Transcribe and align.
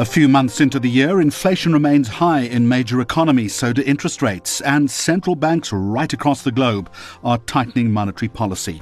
A 0.00 0.04
few 0.06 0.28
months 0.28 0.62
into 0.62 0.80
the 0.80 0.88
year, 0.88 1.20
inflation 1.20 1.74
remains 1.74 2.08
high 2.08 2.40
in 2.40 2.66
major 2.66 3.02
economies, 3.02 3.54
so 3.54 3.70
do 3.70 3.82
interest 3.82 4.22
rates, 4.22 4.62
and 4.62 4.90
central 4.90 5.36
banks 5.36 5.74
right 5.74 6.10
across 6.10 6.42
the 6.42 6.50
globe 6.50 6.90
are 7.22 7.36
tightening 7.36 7.92
monetary 7.92 8.30
policy. 8.30 8.80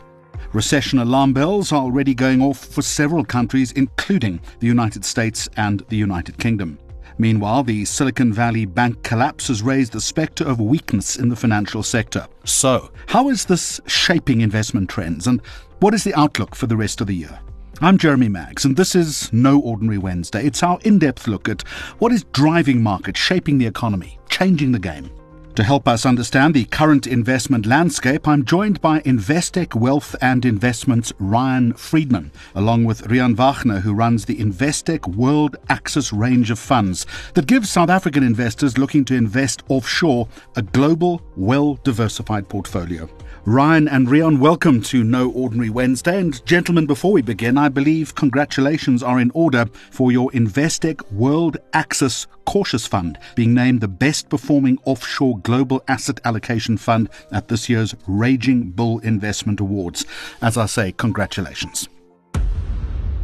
Recession 0.52 1.00
alarm 1.00 1.32
bells 1.32 1.72
are 1.72 1.82
already 1.82 2.14
going 2.14 2.40
off 2.40 2.64
for 2.64 2.82
several 2.82 3.24
countries, 3.24 3.72
including 3.72 4.38
the 4.60 4.68
United 4.68 5.04
States 5.04 5.48
and 5.56 5.80
the 5.88 5.96
United 5.96 6.38
Kingdom. 6.38 6.78
Meanwhile, 7.18 7.64
the 7.64 7.84
Silicon 7.84 8.32
Valley 8.32 8.64
bank 8.64 9.02
collapse 9.02 9.48
has 9.48 9.60
raised 9.60 9.94
the 9.94 10.00
spectre 10.00 10.44
of 10.44 10.60
weakness 10.60 11.16
in 11.16 11.30
the 11.30 11.34
financial 11.34 11.82
sector. 11.82 12.28
So, 12.44 12.92
how 13.08 13.28
is 13.28 13.44
this 13.44 13.80
shaping 13.88 14.40
investment 14.40 14.88
trends, 14.88 15.26
and 15.26 15.42
what 15.80 15.94
is 15.94 16.04
the 16.04 16.14
outlook 16.14 16.54
for 16.54 16.68
the 16.68 16.76
rest 16.76 17.00
of 17.00 17.08
the 17.08 17.16
year? 17.16 17.40
I'm 17.80 17.96
Jeremy 17.96 18.28
Maggs, 18.28 18.64
and 18.64 18.76
this 18.76 18.96
is 18.96 19.32
No 19.32 19.60
Ordinary 19.60 19.98
Wednesday. 19.98 20.44
It's 20.44 20.64
our 20.64 20.80
in 20.82 20.98
depth 20.98 21.28
look 21.28 21.48
at 21.48 21.62
what 22.00 22.10
is 22.10 22.24
driving 22.32 22.82
markets, 22.82 23.20
shaping 23.20 23.58
the 23.58 23.68
economy, 23.68 24.18
changing 24.28 24.72
the 24.72 24.80
game. 24.80 25.12
To 25.54 25.62
help 25.62 25.86
us 25.86 26.04
understand 26.04 26.54
the 26.54 26.64
current 26.64 27.06
investment 27.06 27.66
landscape, 27.66 28.26
I'm 28.26 28.44
joined 28.44 28.80
by 28.80 28.98
Investec 29.02 29.76
Wealth 29.76 30.16
and 30.20 30.44
Investments 30.44 31.12
Ryan 31.20 31.72
Friedman, 31.72 32.32
along 32.56 32.84
with 32.84 33.06
Riaan 33.06 33.36
Wagner, 33.36 33.78
who 33.78 33.94
runs 33.94 34.24
the 34.24 34.38
Investec 34.38 35.06
World 35.14 35.54
Axis 35.68 36.12
range 36.12 36.50
of 36.50 36.58
funds 36.58 37.06
that 37.34 37.46
gives 37.46 37.70
South 37.70 37.90
African 37.90 38.24
investors 38.24 38.76
looking 38.76 39.04
to 39.04 39.14
invest 39.14 39.62
offshore 39.68 40.26
a 40.56 40.62
global, 40.62 41.22
well 41.36 41.78
diversified 41.84 42.48
portfolio. 42.48 43.08
Ryan 43.48 43.88
and 43.88 44.08
Riaan, 44.08 44.40
welcome 44.40 44.82
to 44.82 45.02
No 45.02 45.30
Ordinary 45.30 45.70
Wednesday. 45.70 46.20
And 46.20 46.44
gentlemen, 46.44 46.84
before 46.84 47.12
we 47.12 47.22
begin, 47.22 47.56
I 47.56 47.70
believe 47.70 48.14
congratulations 48.14 49.02
are 49.02 49.18
in 49.18 49.30
order 49.32 49.64
for 49.90 50.12
your 50.12 50.30
Investec 50.32 51.10
World 51.10 51.56
Axis 51.72 52.26
Cautious 52.44 52.86
Fund 52.86 53.18
being 53.36 53.54
named 53.54 53.80
the 53.80 53.88
best 53.88 54.28
performing 54.28 54.78
offshore 54.84 55.38
global 55.38 55.82
asset 55.88 56.20
allocation 56.26 56.76
fund 56.76 57.08
at 57.32 57.48
this 57.48 57.70
year's 57.70 57.94
Raging 58.06 58.68
Bull 58.68 58.98
Investment 58.98 59.60
Awards. 59.60 60.04
As 60.42 60.58
I 60.58 60.66
say, 60.66 60.92
congratulations. 60.92 61.88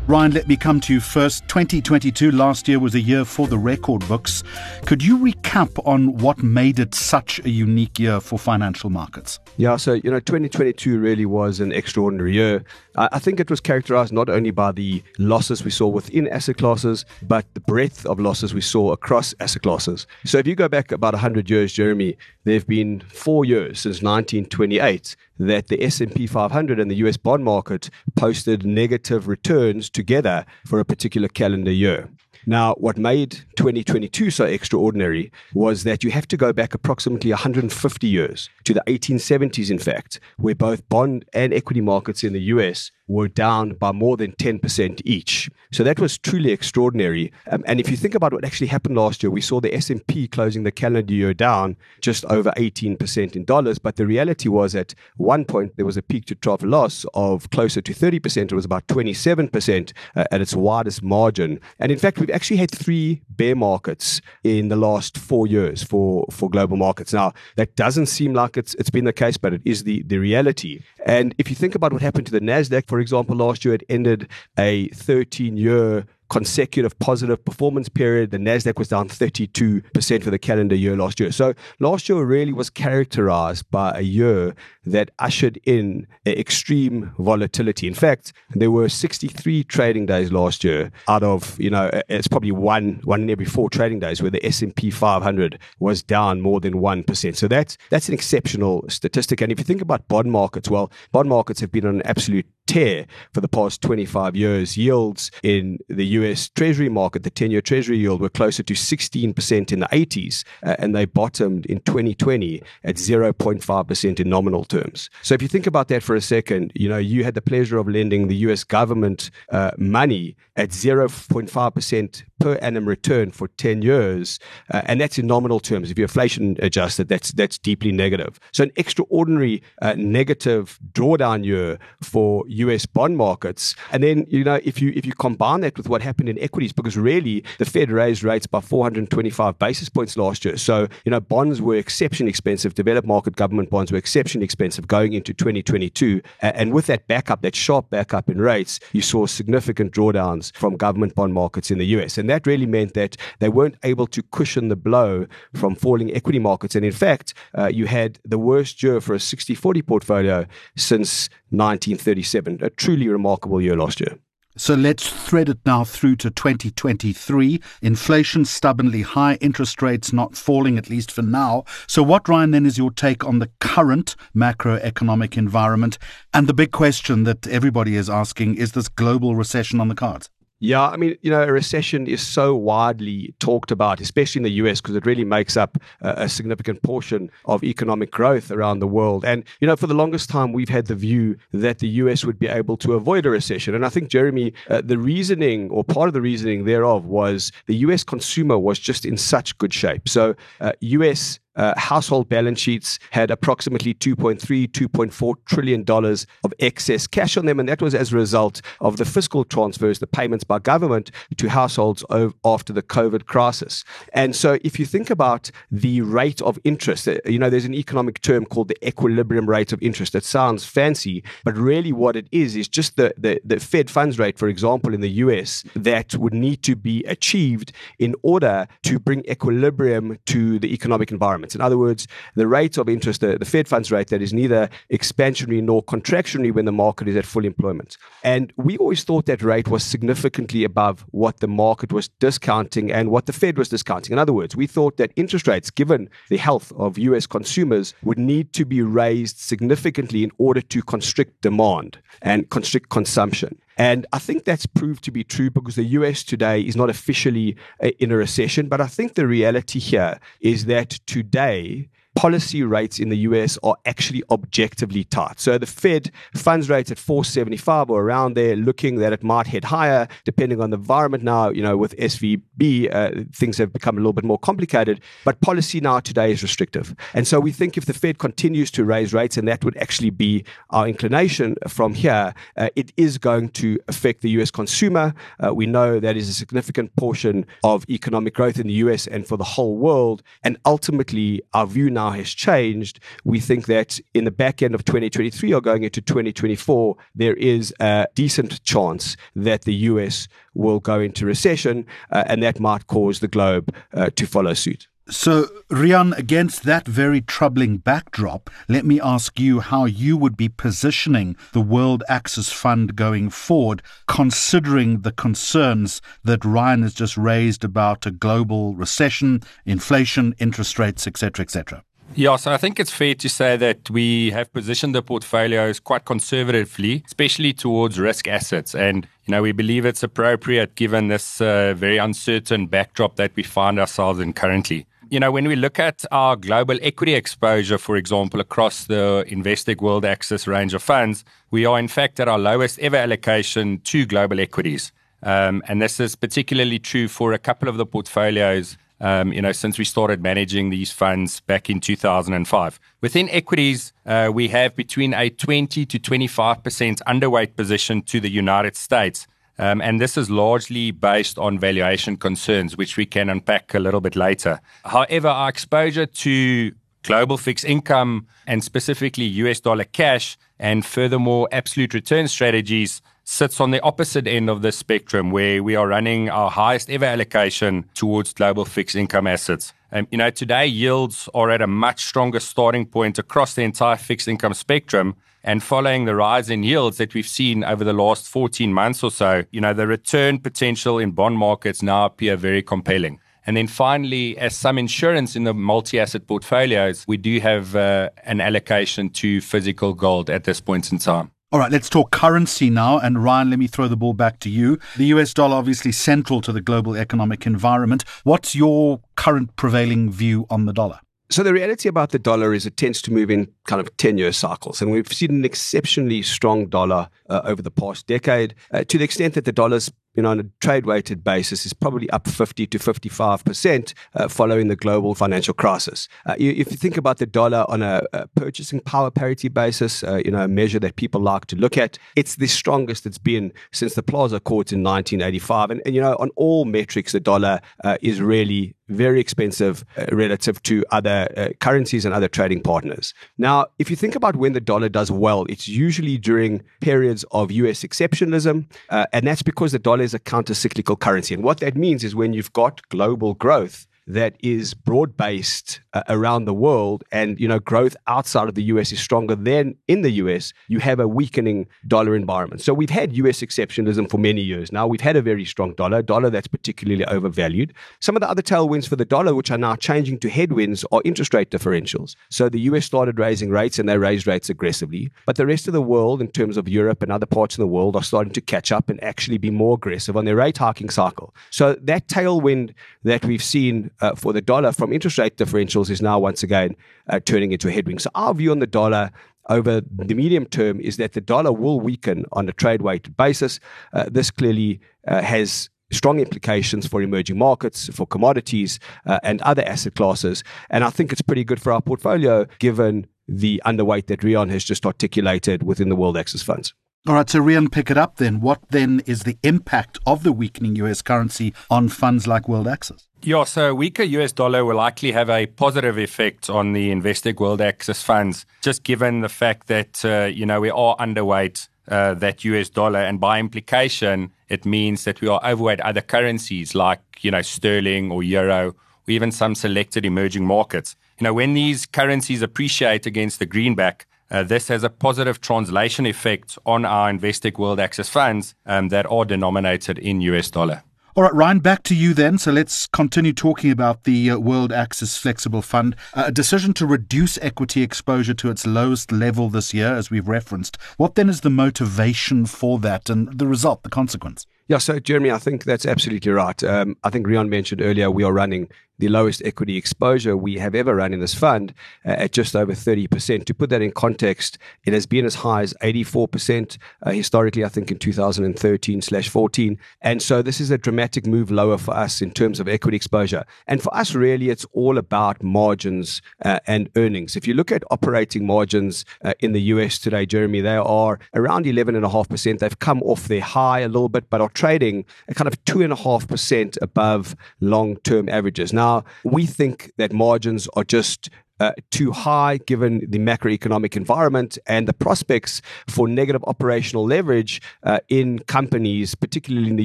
Ryan, 0.06 0.32
let 0.32 0.48
me 0.48 0.56
come 0.58 0.80
to 0.80 0.92
you 0.92 1.00
first. 1.00 1.48
2022 1.48 2.30
last 2.30 2.68
year 2.68 2.78
was 2.78 2.94
a 2.94 3.00
year 3.00 3.24
for 3.24 3.46
the 3.46 3.56
record 3.56 4.06
books. 4.06 4.42
Could 4.84 5.02
you 5.02 5.16
recap 5.16 5.80
on 5.86 6.18
what 6.18 6.42
made 6.42 6.78
it 6.78 6.94
such 6.94 7.40
a 7.46 7.48
unique 7.48 7.98
year 7.98 8.20
for 8.20 8.38
financial 8.38 8.90
markets? 8.90 9.40
Yeah, 9.56 9.76
so, 9.76 9.94
you 9.94 10.10
know, 10.10 10.20
2022 10.20 10.98
really 10.98 11.24
was 11.24 11.58
an 11.58 11.72
extraordinary 11.72 12.34
year. 12.34 12.64
I 12.96 13.18
think 13.18 13.40
it 13.40 13.48
was 13.48 13.60
characterized 13.60 14.12
not 14.12 14.28
only 14.28 14.50
by 14.50 14.72
the 14.72 15.02
losses 15.18 15.64
we 15.64 15.70
saw 15.70 15.88
within 15.88 16.28
asset 16.28 16.58
classes, 16.58 17.06
but 17.22 17.46
the 17.54 17.60
breadth 17.60 18.04
of 18.04 18.20
losses 18.20 18.52
we 18.52 18.60
saw 18.60 18.92
across 18.92 19.34
asset 19.40 19.62
classes. 19.62 20.06
So 20.26 20.36
if 20.36 20.46
you 20.46 20.54
go 20.54 20.68
back 20.68 20.92
about 20.92 21.14
100 21.14 21.48
years, 21.48 21.72
Jeremy, 21.72 22.18
there 22.44 22.54
have 22.54 22.66
been 22.66 23.00
four 23.00 23.46
years 23.46 23.80
since 23.80 24.02
1928 24.02 25.16
that 25.38 25.66
the 25.66 25.82
S&P 25.82 26.26
500 26.28 26.78
and 26.78 26.90
the 26.90 26.96
US 26.96 27.16
bond 27.16 27.44
market 27.44 27.90
posted 28.14 28.64
negative 28.64 29.26
returns 29.26 29.90
together 29.94 30.44
for 30.66 30.78
a 30.80 30.84
particular 30.84 31.28
calendar 31.28 31.72
year. 31.72 32.10
Now, 32.46 32.74
what 32.74 32.98
made 32.98 33.30
2022 33.56 34.30
so 34.30 34.44
extraordinary 34.44 35.32
was 35.54 35.84
that 35.84 36.04
you 36.04 36.10
have 36.10 36.28
to 36.28 36.36
go 36.36 36.52
back 36.52 36.74
approximately 36.74 37.30
150 37.30 38.06
years 38.06 38.50
to 38.64 38.74
the 38.74 38.82
1870s, 38.86 39.70
in 39.70 39.78
fact, 39.78 40.20
where 40.38 40.54
both 40.54 40.88
bond 40.88 41.24
and 41.32 41.52
equity 41.52 41.80
markets 41.80 42.24
in 42.24 42.32
the 42.32 42.40
US 42.40 42.90
were 43.06 43.28
down 43.28 43.74
by 43.74 43.92
more 43.92 44.16
than 44.16 44.32
10% 44.32 45.02
each. 45.04 45.50
So 45.72 45.84
that 45.84 46.00
was 46.00 46.16
truly 46.16 46.52
extraordinary. 46.52 47.32
Um, 47.50 47.62
and 47.66 47.78
if 47.78 47.90
you 47.90 47.96
think 47.96 48.14
about 48.14 48.32
what 48.32 48.44
actually 48.44 48.68
happened 48.68 48.96
last 48.96 49.22
year, 49.22 49.30
we 49.30 49.40
saw 49.40 49.60
the 49.60 49.74
S&P 49.74 50.28
closing 50.28 50.62
the 50.62 50.72
calendar 50.72 51.12
year 51.12 51.34
down 51.34 51.76
just 52.00 52.24
over 52.26 52.50
18% 52.56 53.36
in 53.36 53.44
dollars, 53.44 53.78
but 53.78 53.96
the 53.96 54.06
reality 54.06 54.48
was 54.48 54.74
at 54.74 54.94
one 55.16 55.44
point 55.44 55.76
there 55.76 55.84
was 55.84 55.96
a 55.96 56.02
peak 56.02 56.24
to 56.26 56.34
trough 56.34 56.62
loss 56.62 57.04
of 57.14 57.50
closer 57.50 57.82
to 57.82 57.92
30%. 57.92 58.44
It 58.44 58.52
was 58.52 58.64
about 58.64 58.86
27% 58.86 59.92
uh, 60.16 60.24
at 60.30 60.40
its 60.40 60.54
widest 60.54 61.02
margin. 61.02 61.60
And 61.78 61.92
in 61.92 61.98
fact, 61.98 62.18
we've 62.18 62.30
actually 62.30 62.56
had 62.56 62.70
three 62.70 63.20
bear 63.30 63.54
markets 63.54 64.22
in 64.44 64.68
the 64.68 64.76
last 64.76 65.18
4 65.18 65.46
years 65.46 65.82
for 65.82 66.26
for 66.30 66.48
global 66.48 66.76
markets. 66.76 67.12
Now, 67.12 67.32
that 67.56 67.76
doesn't 67.76 68.06
seem 68.06 68.32
like 68.32 68.53
it's 68.56 68.74
it's 68.74 68.90
been 68.90 69.04
the 69.04 69.12
case, 69.12 69.36
but 69.36 69.52
it 69.52 69.62
is 69.64 69.84
the 69.84 70.02
the 70.02 70.18
reality. 70.18 70.80
And 71.06 71.34
if 71.38 71.50
you 71.50 71.56
think 71.56 71.74
about 71.74 71.92
what 71.92 72.02
happened 72.02 72.26
to 72.26 72.32
the 72.32 72.40
Nasdaq 72.40 72.88
for 72.88 73.00
example, 73.00 73.36
last 73.36 73.64
year 73.64 73.74
it 73.74 73.84
ended 73.88 74.28
a 74.58 74.88
13 74.88 75.56
year 75.56 76.06
consecutive 76.34 76.98
positive 76.98 77.44
performance 77.44 77.88
period. 77.88 78.32
The 78.32 78.38
Nasdaq 78.38 78.76
was 78.76 78.88
down 78.88 79.08
32% 79.08 80.24
for 80.24 80.30
the 80.32 80.38
calendar 80.38 80.74
year 80.74 80.96
last 80.96 81.20
year. 81.20 81.30
So 81.30 81.54
last 81.78 82.08
year 82.08 82.20
really 82.24 82.52
was 82.52 82.70
characterized 82.70 83.70
by 83.70 83.92
a 83.92 84.00
year 84.00 84.56
that 84.84 85.12
ushered 85.20 85.60
in 85.64 86.08
extreme 86.26 87.12
volatility. 87.20 87.86
In 87.86 87.94
fact, 87.94 88.32
there 88.50 88.72
were 88.72 88.88
63 88.88 89.62
trading 89.62 90.06
days 90.06 90.32
last 90.32 90.64
year 90.64 90.90
out 91.06 91.22
of, 91.22 91.56
you 91.60 91.70
know, 91.70 91.88
it's 92.08 92.26
probably 92.26 92.50
one 92.50 93.00
one 93.04 93.22
in 93.22 93.30
every 93.30 93.44
four 93.44 93.70
trading 93.70 94.00
days 94.00 94.20
where 94.20 94.32
the 94.32 94.44
S&P 94.44 94.90
500 94.90 95.56
was 95.78 96.02
down 96.02 96.40
more 96.40 96.58
than 96.58 96.74
1%. 96.74 97.36
So 97.36 97.46
that's 97.46 97.78
that's 97.90 98.08
an 98.08 98.14
exceptional 98.14 98.84
statistic. 98.88 99.40
And 99.40 99.52
if 99.52 99.60
you 99.60 99.64
think 99.64 99.80
about 99.80 100.08
bond 100.08 100.32
markets, 100.32 100.68
well, 100.68 100.90
bond 101.12 101.28
markets 101.28 101.60
have 101.60 101.70
been 101.70 101.86
on 101.86 101.94
an 101.94 102.02
absolute 102.02 102.46
tear 102.66 103.06
for 103.32 103.40
the 103.40 103.48
past 103.48 103.82
25 103.82 104.36
years. 104.36 104.76
Yields 104.76 105.30
in 105.42 105.78
the 105.88 106.06
US 106.06 106.48
Treasury 106.48 106.88
market, 106.88 107.22
the 107.22 107.30
10 107.30 107.50
year 107.50 107.60
Treasury 107.60 107.98
yield, 107.98 108.20
were 108.20 108.28
closer 108.28 108.62
to 108.62 108.74
16% 108.74 109.72
in 109.72 109.80
the 109.80 109.88
80s, 109.88 110.44
uh, 110.64 110.76
and 110.78 110.94
they 110.94 111.04
bottomed 111.04 111.66
in 111.66 111.80
2020 111.80 112.62
at 112.84 112.96
0.5% 112.96 114.20
in 114.20 114.28
nominal 114.28 114.64
terms. 114.64 115.10
So 115.22 115.34
if 115.34 115.42
you 115.42 115.48
think 115.48 115.66
about 115.66 115.88
that 115.88 116.02
for 116.02 116.16
a 116.16 116.20
second, 116.20 116.72
you 116.74 116.88
know, 116.88 116.98
you 116.98 117.24
had 117.24 117.34
the 117.34 117.42
pleasure 117.42 117.78
of 117.78 117.88
lending 117.88 118.28
the 118.28 118.36
US 118.36 118.64
government 118.64 119.30
uh, 119.50 119.72
money 119.76 120.36
at 120.56 120.70
0.5% 120.70 122.22
per 122.40 122.54
annum 122.56 122.86
return 122.86 123.30
for 123.30 123.48
10 123.48 123.82
years, 123.82 124.38
uh, 124.72 124.82
and 124.86 125.00
that's 125.00 125.18
in 125.18 125.26
nominal 125.26 125.60
terms. 125.60 125.90
If 125.90 125.98
you 125.98 126.04
inflation 126.04 126.56
adjusted, 126.60 127.08
that's 127.08 127.32
that's 127.32 127.58
deeply 127.58 127.90
negative. 127.90 128.38
So 128.52 128.62
an 128.64 128.70
extraordinary 128.76 129.62
uh, 129.82 129.94
negative 129.96 130.78
drawdown 130.92 131.44
year 131.44 131.78
for 132.00 132.44
US 132.54 132.86
bond 132.86 133.16
markets. 133.16 133.74
And 133.92 134.02
then, 134.02 134.26
you 134.28 134.44
know, 134.44 134.60
if 134.64 134.80
you 134.80 134.92
if 134.94 135.04
you 135.04 135.12
combine 135.12 135.60
that 135.60 135.76
with 135.76 135.88
what 135.88 136.02
happened 136.02 136.28
in 136.28 136.38
equities, 136.38 136.72
because 136.72 136.96
really 136.96 137.44
the 137.58 137.64
Fed 137.64 137.90
raised 137.90 138.22
rates 138.22 138.46
by 138.46 138.60
425 138.60 139.58
basis 139.58 139.88
points 139.88 140.16
last 140.16 140.44
year. 140.44 140.56
So, 140.56 140.88
you 141.04 141.10
know, 141.10 141.20
bonds 141.20 141.60
were 141.60 141.76
exceptionally 141.76 142.30
expensive. 142.30 142.74
Developed 142.74 143.06
market 143.06 143.36
government 143.36 143.70
bonds 143.70 143.92
were 143.92 143.98
exceptionally 143.98 144.44
expensive 144.44 144.86
going 144.86 145.12
into 145.12 145.32
2022. 145.32 146.20
And 146.40 146.72
with 146.72 146.86
that 146.86 147.06
backup, 147.08 147.42
that 147.42 147.54
sharp 147.54 147.90
backup 147.90 148.28
in 148.28 148.40
rates, 148.40 148.80
you 148.92 149.02
saw 149.02 149.26
significant 149.26 149.92
drawdowns 149.92 150.54
from 150.56 150.76
government 150.76 151.14
bond 151.14 151.34
markets 151.34 151.70
in 151.70 151.78
the 151.78 151.86
US. 151.86 152.18
And 152.18 152.28
that 152.30 152.46
really 152.46 152.66
meant 152.66 152.94
that 152.94 153.16
they 153.40 153.48
weren't 153.48 153.76
able 153.82 154.06
to 154.08 154.22
cushion 154.22 154.68
the 154.68 154.76
blow 154.76 155.26
from 155.54 155.74
falling 155.74 156.14
equity 156.14 156.38
markets. 156.38 156.74
And 156.74 156.84
in 156.84 156.92
fact, 156.92 157.34
uh, 157.56 157.66
you 157.66 157.86
had 157.86 158.18
the 158.24 158.38
worst 158.38 158.82
year 158.82 159.00
for 159.00 159.14
a 159.14 159.20
60 159.20 159.54
40 159.54 159.82
portfolio 159.82 160.46
since 160.76 161.28
1937. 161.56 162.58
A 162.62 162.70
truly 162.70 163.08
remarkable 163.08 163.60
year 163.60 163.76
last 163.76 164.00
year. 164.00 164.18
So 164.56 164.74
let's 164.74 165.10
thread 165.10 165.48
it 165.48 165.58
now 165.66 165.82
through 165.82 166.14
to 166.16 166.30
2023. 166.30 167.60
Inflation 167.82 168.44
stubbornly 168.44 169.02
high, 169.02 169.34
interest 169.40 169.82
rates 169.82 170.12
not 170.12 170.36
falling, 170.36 170.78
at 170.78 170.88
least 170.88 171.10
for 171.10 171.22
now. 171.22 171.64
So, 171.88 172.04
what, 172.04 172.28
Ryan, 172.28 172.52
then 172.52 172.64
is 172.64 172.78
your 172.78 172.92
take 172.92 173.24
on 173.24 173.40
the 173.40 173.50
current 173.58 174.14
macroeconomic 174.32 175.36
environment? 175.36 175.98
And 176.32 176.46
the 176.46 176.54
big 176.54 176.70
question 176.70 177.24
that 177.24 177.48
everybody 177.48 177.96
is 177.96 178.08
asking 178.08 178.54
is 178.54 178.72
this 178.72 178.88
global 178.88 179.34
recession 179.34 179.80
on 179.80 179.88
the 179.88 179.96
cards? 179.96 180.30
Yeah, 180.60 180.88
I 180.88 180.96
mean, 180.96 181.16
you 181.20 181.30
know, 181.30 181.42
a 181.42 181.52
recession 181.52 182.06
is 182.06 182.24
so 182.24 182.54
widely 182.54 183.34
talked 183.38 183.70
about, 183.70 184.00
especially 184.00 184.38
in 184.38 184.44
the 184.44 184.52
US, 184.52 184.80
because 184.80 184.94
it 184.96 185.04
really 185.04 185.24
makes 185.24 185.56
up 185.56 185.76
a, 186.00 186.24
a, 186.24 186.28
significant 186.28 186.82
portion 186.82 187.30
of 187.44 187.64
economic 187.64 188.10
growth 188.10 188.50
around 188.50 188.78
the 188.78 188.86
world. 188.86 189.24
And, 189.24 189.44
you 189.60 189.66
know, 189.66 189.76
for 189.76 189.86
the 189.88 189.94
longest 189.94 190.30
time, 190.30 190.52
we've 190.52 190.68
had 190.68 190.86
the 190.86 190.94
view 190.94 191.36
that 191.52 191.80
the 191.80 191.88
US 191.88 192.24
would 192.24 192.38
be 192.38 192.46
able 192.46 192.76
to 192.78 192.94
avoid 192.94 193.26
a 193.26 193.30
recession. 193.30 193.74
And 193.74 193.84
I 193.84 193.88
think, 193.88 194.08
Jeremy, 194.08 194.54
uh, 194.70 194.80
the 194.82 194.96
reasoning 194.96 195.70
or 195.70 195.84
part 195.84 196.08
of 196.08 196.14
the 196.14 196.22
reasoning 196.22 196.64
thereof 196.64 197.04
was 197.04 197.50
the 197.66 197.76
US 197.76 198.04
consumer 198.04 198.58
was 198.58 198.78
just 198.78 199.04
in 199.04 199.16
such 199.16 199.58
good 199.58 199.74
shape. 199.74 200.08
So, 200.08 200.34
uh, 200.60 200.72
US 200.80 201.40
uh, 201.56 201.78
household 201.78 202.28
balance 202.28 202.60
sheets 202.60 202.98
had 203.10 203.30
approximately 203.30 203.94
2.3, 203.94 204.68
2.4 204.68 205.34
trillion 205.46 205.84
dollars 205.84 206.26
of 206.42 206.52
excess 206.58 207.06
cash 207.06 207.36
on 207.36 207.46
them, 207.46 207.60
and 207.60 207.68
that 207.68 207.82
was 207.82 207.94
as 207.94 208.12
a 208.12 208.16
result 208.16 208.60
of 208.80 208.96
the 208.96 209.04
fiscal 209.04 209.44
transfers, 209.44 209.98
the 209.98 210.06
payments 210.06 210.44
by 210.44 210.58
government 210.58 211.10
to 211.36 211.48
households 211.48 212.04
after 212.44 212.72
the 212.72 212.82
COVID 212.82 213.26
crisis. 213.26 213.84
And 214.12 214.34
so, 214.34 214.58
if 214.64 214.78
you 214.78 214.86
think 214.86 215.10
about 215.10 215.50
the 215.70 216.00
rate 216.00 216.40
of 216.42 216.58
interest, 216.64 217.08
uh, 217.08 217.16
you 217.24 217.38
know, 217.38 217.50
there's 217.50 217.64
an 217.64 217.74
economic 217.74 218.20
term 218.22 218.44
called 218.44 218.68
the 218.68 218.86
equilibrium 218.86 219.48
rate 219.48 219.72
of 219.72 219.82
interest. 219.82 220.14
It 220.14 220.24
sounds 220.24 220.64
fancy, 220.64 221.22
but 221.44 221.56
really 221.56 221.92
what 221.92 222.16
it 222.16 222.26
is 222.32 222.56
is 222.56 222.68
just 222.68 222.96
the, 222.96 223.14
the, 223.16 223.40
the 223.44 223.60
Fed 223.60 223.90
funds 223.90 224.18
rate, 224.18 224.38
for 224.38 224.48
example, 224.48 224.94
in 224.94 225.00
the 225.00 225.10
US, 225.10 225.64
that 225.74 226.14
would 226.16 226.34
need 226.34 226.62
to 226.64 226.76
be 226.76 227.04
achieved 227.04 227.72
in 227.98 228.14
order 228.22 228.66
to 228.82 228.98
bring 228.98 229.24
equilibrium 229.26 230.18
to 230.26 230.58
the 230.58 230.72
economic 230.72 231.10
environment. 231.10 231.43
In 231.52 231.60
other 231.60 231.76
words, 231.76 232.06
the 232.36 232.46
rate 232.46 232.78
of 232.78 232.88
interest, 232.88 233.20
the, 233.20 233.36
the 233.36 233.44
Fed 233.44 233.66
funds 233.66 233.90
rate 233.90 234.08
that 234.08 234.22
is 234.22 234.32
neither 234.32 234.70
expansionary 234.92 235.60
nor 235.60 235.82
contractionary 235.82 236.54
when 236.54 236.64
the 236.64 236.70
market 236.70 237.08
is 237.08 237.16
at 237.16 237.26
full 237.26 237.44
employment. 237.44 237.96
And 238.22 238.52
we 238.56 238.76
always 238.76 239.02
thought 239.02 239.26
that 239.26 239.42
rate 239.42 239.66
was 239.66 239.82
significantly 239.82 240.62
above 240.62 241.04
what 241.10 241.40
the 241.40 241.48
market 241.48 241.92
was 241.92 242.06
discounting 242.20 242.92
and 242.92 243.10
what 243.10 243.26
the 243.26 243.32
Fed 243.32 243.58
was 243.58 243.68
discounting. 243.68 244.12
In 244.12 244.18
other 244.20 244.32
words, 244.32 244.54
we 244.54 244.68
thought 244.68 244.96
that 244.98 245.10
interest 245.16 245.48
rates, 245.48 245.70
given 245.70 246.08
the 246.28 246.36
health 246.36 246.72
of 246.76 246.96
US 246.98 247.26
consumers, 247.26 247.94
would 248.04 248.18
need 248.18 248.52
to 248.52 248.64
be 248.64 248.80
raised 248.82 249.38
significantly 249.38 250.22
in 250.22 250.30
order 250.38 250.60
to 250.60 250.82
constrict 250.82 251.40
demand 251.40 251.98
and 252.22 252.48
constrict 252.50 252.90
consumption. 252.90 253.58
And 253.76 254.06
I 254.12 254.18
think 254.18 254.44
that's 254.44 254.66
proved 254.66 255.02
to 255.04 255.10
be 255.10 255.24
true 255.24 255.50
because 255.50 255.74
the 255.76 255.84
US 255.84 256.22
today 256.22 256.60
is 256.60 256.76
not 256.76 256.90
officially 256.90 257.56
uh, 257.82 257.88
in 257.98 258.12
a 258.12 258.16
recession. 258.16 258.68
But 258.68 258.80
I 258.80 258.86
think 258.86 259.14
the 259.14 259.26
reality 259.26 259.78
here 259.78 260.20
is 260.40 260.66
that 260.66 260.90
today, 261.06 261.88
policy 262.14 262.62
rates 262.62 262.98
in 262.98 263.08
the 263.08 263.18
US 263.18 263.58
are 263.62 263.76
actually 263.86 264.22
objectively 264.30 265.04
tight. 265.04 265.40
So 265.40 265.58
the 265.58 265.66
Fed 265.66 266.10
funds 266.34 266.70
rate 266.70 266.90
at 266.90 266.98
475 266.98 267.90
or 267.90 268.02
around 268.02 268.34
there, 268.34 268.56
looking 268.56 268.96
that 268.96 269.12
it 269.12 269.22
might 269.22 269.46
head 269.46 269.64
higher 269.64 270.08
depending 270.24 270.60
on 270.60 270.70
the 270.70 270.76
environment. 270.76 271.24
Now, 271.24 271.50
you 271.50 271.62
know, 271.62 271.76
with 271.76 271.96
SVB, 271.96 272.94
uh, 272.94 273.24
things 273.32 273.58
have 273.58 273.72
become 273.72 273.96
a 273.96 274.00
little 274.00 274.12
bit 274.12 274.24
more 274.24 274.38
complicated, 274.38 275.00
but 275.24 275.40
policy 275.40 275.80
now 275.80 276.00
today 276.00 276.30
is 276.30 276.42
restrictive. 276.42 276.94
And 277.14 277.26
so 277.26 277.40
we 277.40 277.52
think 277.52 277.76
if 277.76 277.86
the 277.86 277.94
Fed 277.94 278.18
continues 278.18 278.70
to 278.72 278.84
raise 278.84 279.12
rates, 279.12 279.36
and 279.36 279.48
that 279.48 279.64
would 279.64 279.76
actually 279.78 280.10
be 280.10 280.44
our 280.70 280.86
inclination 280.86 281.56
from 281.68 281.94
here, 281.94 282.34
uh, 282.56 282.68
it 282.76 282.92
is 282.96 283.18
going 283.18 283.48
to 283.50 283.78
affect 283.88 284.22
the 284.22 284.30
US 284.30 284.50
consumer. 284.50 285.14
Uh, 285.44 285.54
we 285.54 285.66
know 285.66 286.00
that 286.00 286.16
is 286.16 286.28
a 286.28 286.32
significant 286.32 286.94
portion 286.96 287.46
of 287.62 287.84
economic 287.88 288.34
growth 288.34 288.58
in 288.58 288.66
the 288.66 288.74
US 288.74 289.06
and 289.06 289.26
for 289.26 289.36
the 289.36 289.44
whole 289.44 289.76
world. 289.76 290.22
And 290.42 290.58
ultimately, 290.64 291.42
our 291.52 291.66
view 291.66 291.90
now 291.90 292.03
now 292.04 292.10
has 292.10 292.30
changed, 292.30 293.00
we 293.24 293.40
think 293.40 293.66
that 293.66 294.00
in 294.12 294.24
the 294.24 294.30
back 294.30 294.62
end 294.62 294.74
of 294.74 294.84
2023 294.84 295.52
or 295.52 295.60
going 295.60 295.84
into 295.84 296.00
2024, 296.00 296.96
there 297.14 297.34
is 297.34 297.72
a 297.80 298.06
decent 298.14 298.62
chance 298.62 299.16
that 299.34 299.62
the 299.62 299.74
US 299.90 300.28
will 300.54 300.80
go 300.80 301.00
into 301.00 301.26
recession, 301.26 301.86
uh, 302.10 302.24
and 302.26 302.42
that 302.42 302.60
might 302.60 302.86
cause 302.86 303.20
the 303.20 303.28
globe 303.28 303.74
uh, 303.94 304.10
to 304.16 304.26
follow 304.26 304.54
suit. 304.54 304.86
So, 305.10 305.48
Riaan, 305.70 306.16
against 306.16 306.62
that 306.62 306.88
very 306.88 307.20
troubling 307.20 307.76
backdrop, 307.76 308.48
let 308.70 308.86
me 308.86 308.98
ask 308.98 309.38
you 309.38 309.60
how 309.60 309.84
you 309.84 310.16
would 310.16 310.34
be 310.34 310.48
positioning 310.48 311.36
the 311.52 311.60
World 311.60 312.02
Axis 312.08 312.50
Fund 312.50 312.96
going 312.96 313.28
forward, 313.28 313.82
considering 314.08 315.02
the 315.02 315.12
concerns 315.12 316.00
that 316.24 316.42
Ryan 316.42 316.82
has 316.82 316.94
just 316.94 317.18
raised 317.18 317.64
about 317.64 318.06
a 318.06 318.10
global 318.10 318.74
recession, 318.76 319.42
inflation, 319.66 320.34
interest 320.38 320.78
rates, 320.78 321.06
etc., 321.06 321.42
etc. 321.42 321.84
Yeah, 322.16 322.36
so 322.36 322.52
I 322.52 322.58
think 322.58 322.78
it's 322.78 322.92
fair 322.92 323.14
to 323.16 323.28
say 323.28 323.56
that 323.56 323.90
we 323.90 324.30
have 324.30 324.52
positioned 324.52 324.94
the 324.94 325.02
portfolios 325.02 325.80
quite 325.80 326.04
conservatively, 326.04 327.02
especially 327.06 327.52
towards 327.52 327.98
risk 327.98 328.28
assets. 328.28 328.74
And, 328.74 329.08
you 329.24 329.32
know, 329.32 329.42
we 329.42 329.50
believe 329.50 329.84
it's 329.84 330.02
appropriate 330.04 330.76
given 330.76 331.08
this 331.08 331.40
uh, 331.40 331.74
very 331.76 331.98
uncertain 331.98 332.68
backdrop 332.68 333.16
that 333.16 333.32
we 333.34 333.42
find 333.42 333.80
ourselves 333.80 334.20
in 334.20 334.32
currently. 334.32 334.86
You 335.10 335.18
know, 335.20 335.32
when 335.32 335.48
we 335.48 335.56
look 335.56 335.78
at 335.78 336.04
our 336.12 336.36
global 336.36 336.78
equity 336.82 337.14
exposure, 337.14 337.78
for 337.78 337.96
example, 337.96 338.40
across 338.40 338.84
the 338.84 339.24
Investec 339.28 339.80
World 339.80 340.04
Axis 340.04 340.46
range 340.46 340.72
of 340.72 340.82
funds, 340.82 341.24
we 341.50 341.66
are 341.66 341.78
in 341.78 341.88
fact 341.88 342.20
at 342.20 342.28
our 342.28 342.38
lowest 342.38 342.78
ever 342.78 342.96
allocation 342.96 343.78
to 343.84 344.06
global 344.06 344.40
equities. 344.40 344.92
Um, 345.24 345.62
and 345.68 345.80
this 345.80 346.00
is 346.00 346.14
particularly 346.14 346.78
true 346.78 347.08
for 347.08 347.32
a 347.32 347.38
couple 347.38 347.68
of 347.68 347.76
the 347.76 347.86
portfolios 347.86 348.76
um, 349.04 349.34
you 349.34 349.42
know, 349.42 349.52
since 349.52 349.78
we 349.78 349.84
started 349.84 350.22
managing 350.22 350.70
these 350.70 350.90
funds 350.90 351.40
back 351.40 351.68
in 351.68 351.78
2005. 351.78 352.80
Within 353.02 353.28
equities, 353.28 353.92
uh, 354.06 354.30
we 354.32 354.48
have 354.48 354.74
between 354.74 355.12
a 355.12 355.28
20 355.28 355.84
to 355.84 355.98
25% 355.98 357.02
underweight 357.06 357.54
position 357.54 358.00
to 358.00 358.18
the 358.18 358.30
United 358.30 358.76
States. 358.76 359.26
Um, 359.58 359.82
and 359.82 360.00
this 360.00 360.16
is 360.16 360.30
largely 360.30 360.90
based 360.90 361.38
on 361.38 361.58
valuation 361.58 362.16
concerns, 362.16 362.78
which 362.78 362.96
we 362.96 363.04
can 363.04 363.28
unpack 363.28 363.74
a 363.74 363.78
little 363.78 364.00
bit 364.00 364.16
later. 364.16 364.58
However, 364.86 365.28
our 365.28 365.50
exposure 365.50 366.06
to 366.06 366.72
global 367.02 367.36
fixed 367.36 367.66
income 367.66 368.26
and 368.46 368.64
specifically 368.64 369.24
US 369.24 369.60
dollar 369.60 369.84
cash 369.84 370.38
and 370.58 370.84
furthermore 370.84 371.46
absolute 371.52 371.92
return 371.92 372.26
strategies 372.26 373.02
sits 373.24 373.60
on 373.60 373.70
the 373.70 373.80
opposite 373.80 374.26
end 374.26 374.48
of 374.48 374.62
the 374.62 374.70
spectrum 374.70 375.30
where 375.30 375.62
we 375.62 375.74
are 375.74 375.88
running 375.88 376.28
our 376.28 376.50
highest 376.50 376.90
ever 376.90 377.06
allocation 377.06 377.84
towards 377.94 378.32
global 378.32 378.64
fixed 378.64 378.94
income 378.94 379.26
assets. 379.26 379.72
Um, 379.90 380.06
you 380.10 380.18
know, 380.18 380.30
today 380.30 380.66
yields 380.66 381.28
are 381.34 381.50
at 381.50 381.62
a 381.62 381.66
much 381.66 382.04
stronger 382.04 382.40
starting 382.40 382.84
point 382.84 383.18
across 383.18 383.54
the 383.54 383.62
entire 383.62 383.96
fixed 383.96 384.28
income 384.28 384.54
spectrum. 384.54 385.16
And 385.42 385.62
following 385.62 386.06
the 386.06 386.14
rise 386.14 386.48
in 386.48 386.62
yields 386.62 386.96
that 386.96 387.12
we've 387.12 387.26
seen 387.26 387.64
over 387.64 387.84
the 387.84 387.92
last 387.92 388.26
14 388.28 388.72
months 388.72 389.02
or 389.02 389.10
so, 389.10 389.44
you 389.50 389.60
know, 389.60 389.74
the 389.74 389.86
return 389.86 390.38
potential 390.38 390.98
in 390.98 391.10
bond 391.10 391.36
markets 391.36 391.82
now 391.82 392.06
appear 392.06 392.36
very 392.36 392.62
compelling. 392.62 393.20
And 393.46 393.56
then 393.56 393.66
finally, 393.66 394.38
as 394.38 394.56
some 394.56 394.78
insurance 394.78 395.36
in 395.36 395.44
the 395.44 395.52
multi 395.52 396.00
asset 396.00 396.26
portfolios, 396.26 397.04
we 397.06 397.18
do 397.18 397.40
have 397.40 397.76
uh, 397.76 398.08
an 398.24 398.40
allocation 398.40 399.10
to 399.10 399.42
physical 399.42 399.92
gold 399.92 400.30
at 400.30 400.44
this 400.44 400.60
point 400.60 400.90
in 400.92 400.98
time. 400.98 401.33
All 401.54 401.60
right, 401.60 401.70
let's 401.70 401.88
talk 401.88 402.10
currency 402.10 402.68
now. 402.68 402.98
And 402.98 403.22
Ryan, 403.22 403.48
let 403.48 403.60
me 403.60 403.68
throw 403.68 403.86
the 403.86 403.96
ball 403.96 404.12
back 404.12 404.40
to 404.40 404.50
you. 404.50 404.76
The 404.96 405.04
US 405.14 405.32
dollar, 405.32 405.54
obviously 405.54 405.92
central 405.92 406.40
to 406.40 406.50
the 406.50 406.60
global 406.60 406.96
economic 406.96 407.46
environment. 407.46 408.02
What's 408.24 408.56
your 408.56 409.02
current 409.14 409.54
prevailing 409.54 410.10
view 410.10 410.46
on 410.50 410.66
the 410.66 410.72
dollar? 410.72 410.98
So, 411.30 411.44
the 411.44 411.52
reality 411.52 411.88
about 411.88 412.10
the 412.10 412.18
dollar 412.18 412.54
is 412.54 412.66
it 412.66 412.76
tends 412.76 413.00
to 413.02 413.12
move 413.12 413.30
in 413.30 413.52
kind 413.68 413.80
of 413.80 413.96
10 413.98 414.18
year 414.18 414.32
cycles. 414.32 414.82
And 414.82 414.90
we've 414.90 415.06
seen 415.06 415.30
an 415.30 415.44
exceptionally 415.44 416.22
strong 416.22 416.66
dollar 416.66 417.08
uh, 417.30 417.42
over 417.44 417.62
the 417.62 417.70
past 417.70 418.08
decade 418.08 418.56
uh, 418.72 418.82
to 418.82 418.98
the 418.98 419.04
extent 419.04 419.34
that 419.34 419.44
the 419.44 419.52
dollar's 419.52 419.92
you 420.14 420.22
know, 420.22 420.30
on 420.30 420.40
a 420.40 420.44
trade 420.60 420.86
weighted 420.86 421.24
basis, 421.24 421.66
is 421.66 421.72
probably 421.72 422.08
up 422.10 422.28
50 422.28 422.66
to 422.66 422.78
55% 422.78 423.94
uh, 424.14 424.28
following 424.28 424.68
the 424.68 424.76
global 424.76 425.14
financial 425.14 425.54
crisis. 425.54 426.08
Uh, 426.26 426.34
if 426.38 426.70
you 426.70 426.76
think 426.76 426.96
about 426.96 427.18
the 427.18 427.26
dollar 427.26 427.64
on 427.68 427.82
a, 427.82 428.02
a 428.12 428.26
purchasing 428.28 428.80
power 428.80 429.10
parity 429.10 429.48
basis, 429.48 430.02
uh, 430.04 430.20
you 430.24 430.30
know, 430.30 430.42
a 430.42 430.48
measure 430.48 430.78
that 430.78 430.96
people 430.96 431.20
like 431.20 431.46
to 431.46 431.56
look 431.56 431.76
at, 431.76 431.98
it's 432.16 432.36
the 432.36 432.46
strongest 432.46 433.06
it's 433.06 433.18
been 433.18 433.52
since 433.72 433.94
the 433.94 434.02
Plaza 434.02 434.36
Accords 434.36 434.72
in 434.72 434.82
1985. 434.82 435.70
And, 435.70 435.82
and 435.84 435.94
you 435.94 436.00
know, 436.00 436.16
on 436.18 436.30
all 436.36 436.64
metrics, 436.64 437.12
the 437.12 437.20
dollar 437.20 437.60
uh, 437.82 437.98
is 438.00 438.20
really 438.20 438.74
very 438.88 439.20
expensive 439.20 439.84
uh, 439.96 440.06
relative 440.12 440.62
to 440.64 440.84
other 440.90 441.28
uh, 441.36 441.48
currencies 441.60 442.04
and 442.04 442.14
other 442.14 442.28
trading 442.28 442.62
partners. 442.62 443.14
Now, 443.38 443.66
if 443.78 443.90
you 443.90 443.96
think 443.96 444.14
about 444.14 444.36
when 444.36 444.52
the 444.52 444.60
dollar 444.60 444.88
does 444.88 445.10
well, 445.10 445.46
it's 445.48 445.68
usually 445.68 446.18
during 446.18 446.62
periods 446.80 447.24
of 447.32 447.50
US 447.50 447.82
exceptionalism, 447.82 448.66
and 448.90 449.26
that's 449.26 449.42
because 449.42 449.72
the 449.72 449.78
dollar 449.78 450.02
is 450.02 450.14
a 450.14 450.18
counter 450.18 450.54
cyclical 450.54 450.96
currency. 450.96 451.34
And 451.34 451.42
what 451.42 451.58
that 451.60 451.76
means 451.76 452.04
is 452.04 452.14
when 452.14 452.32
you've 452.32 452.52
got 452.52 452.86
global 452.88 453.34
growth, 453.34 453.86
that 454.06 454.36
is 454.40 454.74
broad 454.74 455.16
based 455.16 455.80
uh, 455.92 456.02
around 456.08 456.44
the 456.44 456.54
world. 456.54 457.04
And 457.10 457.38
you 457.40 457.48
know 457.48 457.58
growth 457.58 457.96
outside 458.06 458.48
of 458.48 458.54
the 458.54 458.64
US 458.64 458.92
is 458.92 459.00
stronger 459.00 459.34
than 459.34 459.76
in 459.88 460.02
the 460.02 460.10
US 460.12 460.52
you 460.68 460.78
have 460.80 461.00
a 461.00 461.08
weakening 461.08 461.66
dollar 461.86 462.14
environment. 462.14 462.60
So 462.60 462.74
we've 462.74 462.90
had 462.90 463.16
US 463.16 463.40
exceptionalism 463.40 464.10
for 464.10 464.18
many 464.18 464.42
years 464.42 464.72
now. 464.72 464.86
We've 464.86 465.00
had 465.00 465.16
a 465.16 465.22
very 465.22 465.44
strong 465.44 465.74
dollar 465.74 466.02
dollar 466.02 466.30
that's 466.30 466.48
particularly 466.48 467.04
overvalued. 467.06 467.72
Some 468.00 468.16
of 468.16 468.20
the 468.20 468.28
other 468.28 468.42
tailwinds 468.42 468.88
for 468.88 468.96
the 468.96 469.04
dollar 469.04 469.34
which 469.34 469.50
are 469.50 469.58
now 469.58 469.76
changing 469.76 470.18
to 470.18 470.28
headwinds 470.28 470.84
are 470.92 471.00
interest 471.04 471.32
rate 471.32 471.50
differentials. 471.50 472.14
So 472.30 472.48
the 472.48 472.60
US 472.60 472.84
started 472.84 473.18
raising 473.18 473.50
rates 473.50 473.78
and 473.78 473.88
they 473.88 473.98
raised 473.98 474.26
rates 474.26 474.50
aggressively. 474.50 475.10
But 475.26 475.36
the 475.36 475.46
rest 475.46 475.66
of 475.66 475.72
the 475.72 475.82
world 475.82 476.20
in 476.20 476.28
terms 476.28 476.56
of 476.56 476.68
Europe 476.68 477.02
and 477.02 477.10
other 477.10 477.26
parts 477.26 477.54
of 477.54 477.60
the 477.60 477.66
world 477.66 477.96
are 477.96 478.02
starting 478.02 478.32
to 478.34 478.40
catch 478.40 478.70
up 478.70 478.90
and 478.90 479.02
actually 479.02 479.38
be 479.38 479.50
more 479.50 479.74
aggressive 479.74 480.16
on 480.16 480.24
their 480.24 480.36
rate 480.36 480.58
hiking 480.58 480.90
cycle. 480.90 481.34
So 481.50 481.74
that 481.74 482.08
tailwind 482.08 482.74
that 483.04 483.24
we've 483.24 483.42
seen 483.42 483.90
uh, 484.00 484.14
for 484.14 484.32
the 484.32 484.42
dollar 484.42 484.72
from 484.72 484.92
interest 484.92 485.18
rate 485.18 485.36
differentials 485.36 485.90
is 485.90 486.02
now 486.02 486.18
once 486.18 486.42
again 486.42 486.76
uh, 487.08 487.20
turning 487.24 487.52
into 487.52 487.68
a 487.68 487.70
headwind. 487.72 488.00
So 488.00 488.10
our 488.14 488.34
view 488.34 488.50
on 488.50 488.58
the 488.58 488.66
dollar 488.66 489.10
over 489.50 489.82
the 489.82 490.14
medium 490.14 490.46
term 490.46 490.80
is 490.80 490.96
that 490.96 491.12
the 491.12 491.20
dollar 491.20 491.52
will 491.52 491.80
weaken 491.80 492.24
on 492.32 492.48
a 492.48 492.52
trade 492.52 492.82
weighted 492.82 493.16
basis. 493.16 493.60
Uh, 493.92 494.06
this 494.10 494.30
clearly 494.30 494.80
uh, 495.06 495.20
has 495.20 495.68
strong 495.92 496.18
implications 496.18 496.86
for 496.86 497.02
emerging 497.02 497.38
markets, 497.38 497.88
for 497.88 498.06
commodities, 498.06 498.80
uh, 499.06 499.18
and 499.22 499.40
other 499.42 499.62
asset 499.66 499.94
classes. 499.94 500.42
And 500.70 500.82
I 500.82 500.90
think 500.90 501.12
it's 501.12 501.22
pretty 501.22 501.44
good 501.44 501.60
for 501.60 501.72
our 501.72 501.82
portfolio 501.82 502.46
given 502.58 503.06
the 503.28 503.62
underweight 503.64 504.06
that 504.06 504.20
Riaan 504.20 504.50
has 504.50 504.64
just 504.64 504.84
articulated 504.84 505.62
within 505.62 505.88
the 505.88 505.96
World 505.96 506.16
Axis 506.16 506.42
funds. 506.42 506.74
All 507.06 507.14
right, 507.14 507.28
so 507.28 507.38
Riaan, 507.38 507.70
pick 507.70 507.90
it 507.90 507.98
up 507.98 508.16
then. 508.16 508.40
What 508.40 508.60
then 508.70 509.02
is 509.04 509.24
the 509.24 509.36
impact 509.42 509.98
of 510.06 510.22
the 510.22 510.32
weakening 510.32 510.74
US 510.76 511.02
currency 511.02 511.52
on 511.68 511.90
funds 511.90 512.26
like 512.26 512.48
World 512.48 512.66
Axis? 512.66 513.06
Yeah, 513.20 513.44
so 513.44 513.72
a 513.72 513.74
weaker 513.74 514.04
US 514.04 514.32
dollar 514.32 514.64
will 514.64 514.76
likely 514.76 515.12
have 515.12 515.28
a 515.28 515.44
positive 515.44 515.98
effect 515.98 516.48
on 516.48 516.72
the 516.72 516.90
Investec 516.90 517.38
World 517.40 517.60
Axis 517.60 518.02
funds, 518.02 518.46
just 518.62 518.84
given 518.84 519.20
the 519.20 519.28
fact 519.28 519.66
that, 519.66 520.02
uh, 520.02 520.30
you 520.32 520.46
know, 520.46 520.62
we 520.62 520.70
are 520.70 520.96
underweight 520.96 521.68
uh, 521.88 522.14
that 522.14 522.42
US 522.44 522.70
dollar. 522.70 523.00
And 523.00 523.20
by 523.20 523.38
implication, 523.38 524.32
it 524.48 524.64
means 524.64 525.04
that 525.04 525.20
we 525.20 525.28
are 525.28 525.44
overweight 525.44 525.82
other 525.82 526.00
currencies 526.00 526.74
like, 526.74 527.02
you 527.20 527.30
know, 527.30 527.42
sterling 527.42 528.12
or 528.12 528.22
euro, 528.22 528.68
or 528.68 528.74
even 529.08 529.30
some 529.30 529.54
selected 529.54 530.06
emerging 530.06 530.46
markets. 530.46 530.96
You 531.18 531.24
know, 531.24 531.34
when 531.34 531.52
these 531.52 531.84
currencies 531.84 532.40
appreciate 532.40 533.04
against 533.04 533.40
the 533.40 533.46
greenback, 533.46 534.06
this 534.30 534.68
has 534.68 534.82
a 534.82 534.90
positive 534.90 535.40
translation 535.40 536.06
effect 536.06 536.58
on 536.66 536.84
our 536.84 537.12
Investec 537.12 537.58
World 537.58 537.80
Axis 537.80 538.08
funds 538.08 538.54
um, 538.66 538.88
that 538.88 539.06
are 539.06 539.24
denominated 539.24 539.98
in 539.98 540.20
US 540.22 540.50
dollar. 540.50 540.82
All 541.16 541.22
right, 541.22 541.32
Ryan, 541.32 541.60
back 541.60 541.84
to 541.84 541.94
you 541.94 542.12
then. 542.12 542.38
So 542.38 542.50
let's 542.50 542.88
continue 542.88 543.32
talking 543.32 543.70
about 543.70 544.02
the 544.02 544.30
uh, 544.30 544.38
World 544.38 544.72
Axis 544.72 545.16
Flexible 545.16 545.62
Fund. 545.62 545.94
Uh, 546.12 546.24
a 546.26 546.32
decision 546.32 546.74
to 546.74 546.86
reduce 546.86 547.38
equity 547.38 547.82
exposure 547.82 548.34
to 548.34 548.50
its 548.50 548.66
lowest 548.66 549.12
level 549.12 549.48
this 549.48 549.72
year, 549.72 549.94
as 549.94 550.10
we've 550.10 550.26
referenced. 550.26 550.76
What 550.96 551.14
then 551.14 551.28
is 551.28 551.42
the 551.42 551.50
motivation 551.50 552.46
for 552.46 552.80
that 552.80 553.08
and 553.08 553.38
the 553.38 553.46
result, 553.46 553.84
the 553.84 553.90
consequence? 553.90 554.48
Yeah, 554.66 554.78
so 554.78 554.98
Jeremy, 554.98 555.30
I 555.30 555.38
think 555.38 555.62
that's 555.62 555.86
absolutely 555.86 556.32
right. 556.32 556.60
Um, 556.64 556.96
I 557.04 557.10
think 557.10 557.28
Riaan 557.28 557.48
mentioned 557.48 557.80
earlier 557.80 558.10
we 558.10 558.24
are 558.24 558.32
running 558.32 558.68
the 558.98 559.08
lowest 559.08 559.42
equity 559.44 559.76
exposure 559.76 560.36
we 560.36 560.58
have 560.58 560.74
ever 560.74 560.94
run 560.94 561.12
in 561.12 561.20
this 561.20 561.34
fund 561.34 561.74
uh, 562.04 562.10
at 562.10 562.32
just 562.32 562.54
over 562.54 562.72
30%. 562.72 563.44
To 563.44 563.54
put 563.54 563.70
that 563.70 563.82
in 563.82 563.90
context, 563.90 564.58
it 564.84 564.92
has 564.92 565.06
been 565.06 565.24
as 565.24 565.36
high 565.36 565.62
as 565.62 565.74
84% 565.82 566.78
uh, 567.02 567.10
historically, 567.10 567.64
I 567.64 567.68
think 567.68 567.90
in 567.90 567.98
2013 567.98 569.02
slash 569.02 569.28
14. 569.28 569.78
And 570.00 570.22
so 570.22 570.42
this 570.42 570.60
is 570.60 570.70
a 570.70 570.78
dramatic 570.78 571.26
move 571.26 571.50
lower 571.50 571.78
for 571.78 571.94
us 571.94 572.22
in 572.22 572.30
terms 572.30 572.60
of 572.60 572.68
equity 572.68 572.96
exposure. 572.96 573.44
And 573.66 573.82
for 573.82 573.94
us, 573.94 574.14
really, 574.14 574.50
it's 574.50 574.66
all 574.72 574.98
about 574.98 575.42
margins 575.42 576.22
uh, 576.44 576.60
and 576.66 576.88
earnings. 576.96 577.36
If 577.36 577.48
you 577.48 577.54
look 577.54 577.72
at 577.72 577.82
operating 577.90 578.46
margins 578.46 579.04
uh, 579.24 579.34
in 579.40 579.52
the 579.52 579.62
US 579.62 579.98
today, 579.98 580.26
Jeremy, 580.26 580.60
they 580.60 580.76
are 580.76 581.18
around 581.34 581.66
11.5%. 581.66 582.58
They've 582.58 582.78
come 582.78 583.02
off 583.02 583.26
their 583.26 583.40
high 583.40 583.80
a 583.80 583.88
little 583.88 584.08
bit, 584.08 584.30
but 584.30 584.40
are 584.40 584.48
trading 584.50 585.04
at 585.28 585.36
kind 585.36 585.48
of 585.48 585.62
2.5% 585.64 586.78
above 586.80 587.34
long 587.60 587.96
term 587.96 588.28
averages. 588.28 588.72
Now, 588.72 588.83
now, 588.84 589.04
we 589.24 589.46
think 589.46 589.92
that 589.96 590.12
margins 590.12 590.68
are 590.76 590.84
just 590.84 591.30
uh, 591.64 591.72
too 591.90 592.12
high 592.12 592.58
given 592.66 592.92
the 593.08 593.18
macroeconomic 593.18 593.96
environment 593.96 594.58
and 594.66 594.86
the 594.86 594.92
prospects 594.92 595.62
for 595.88 596.06
negative 596.06 596.44
operational 596.46 597.06
leverage 597.06 597.62
uh, 597.84 598.00
in 598.08 598.38
companies, 598.40 599.14
particularly 599.14 599.70
in 599.70 599.76
the 599.76 599.84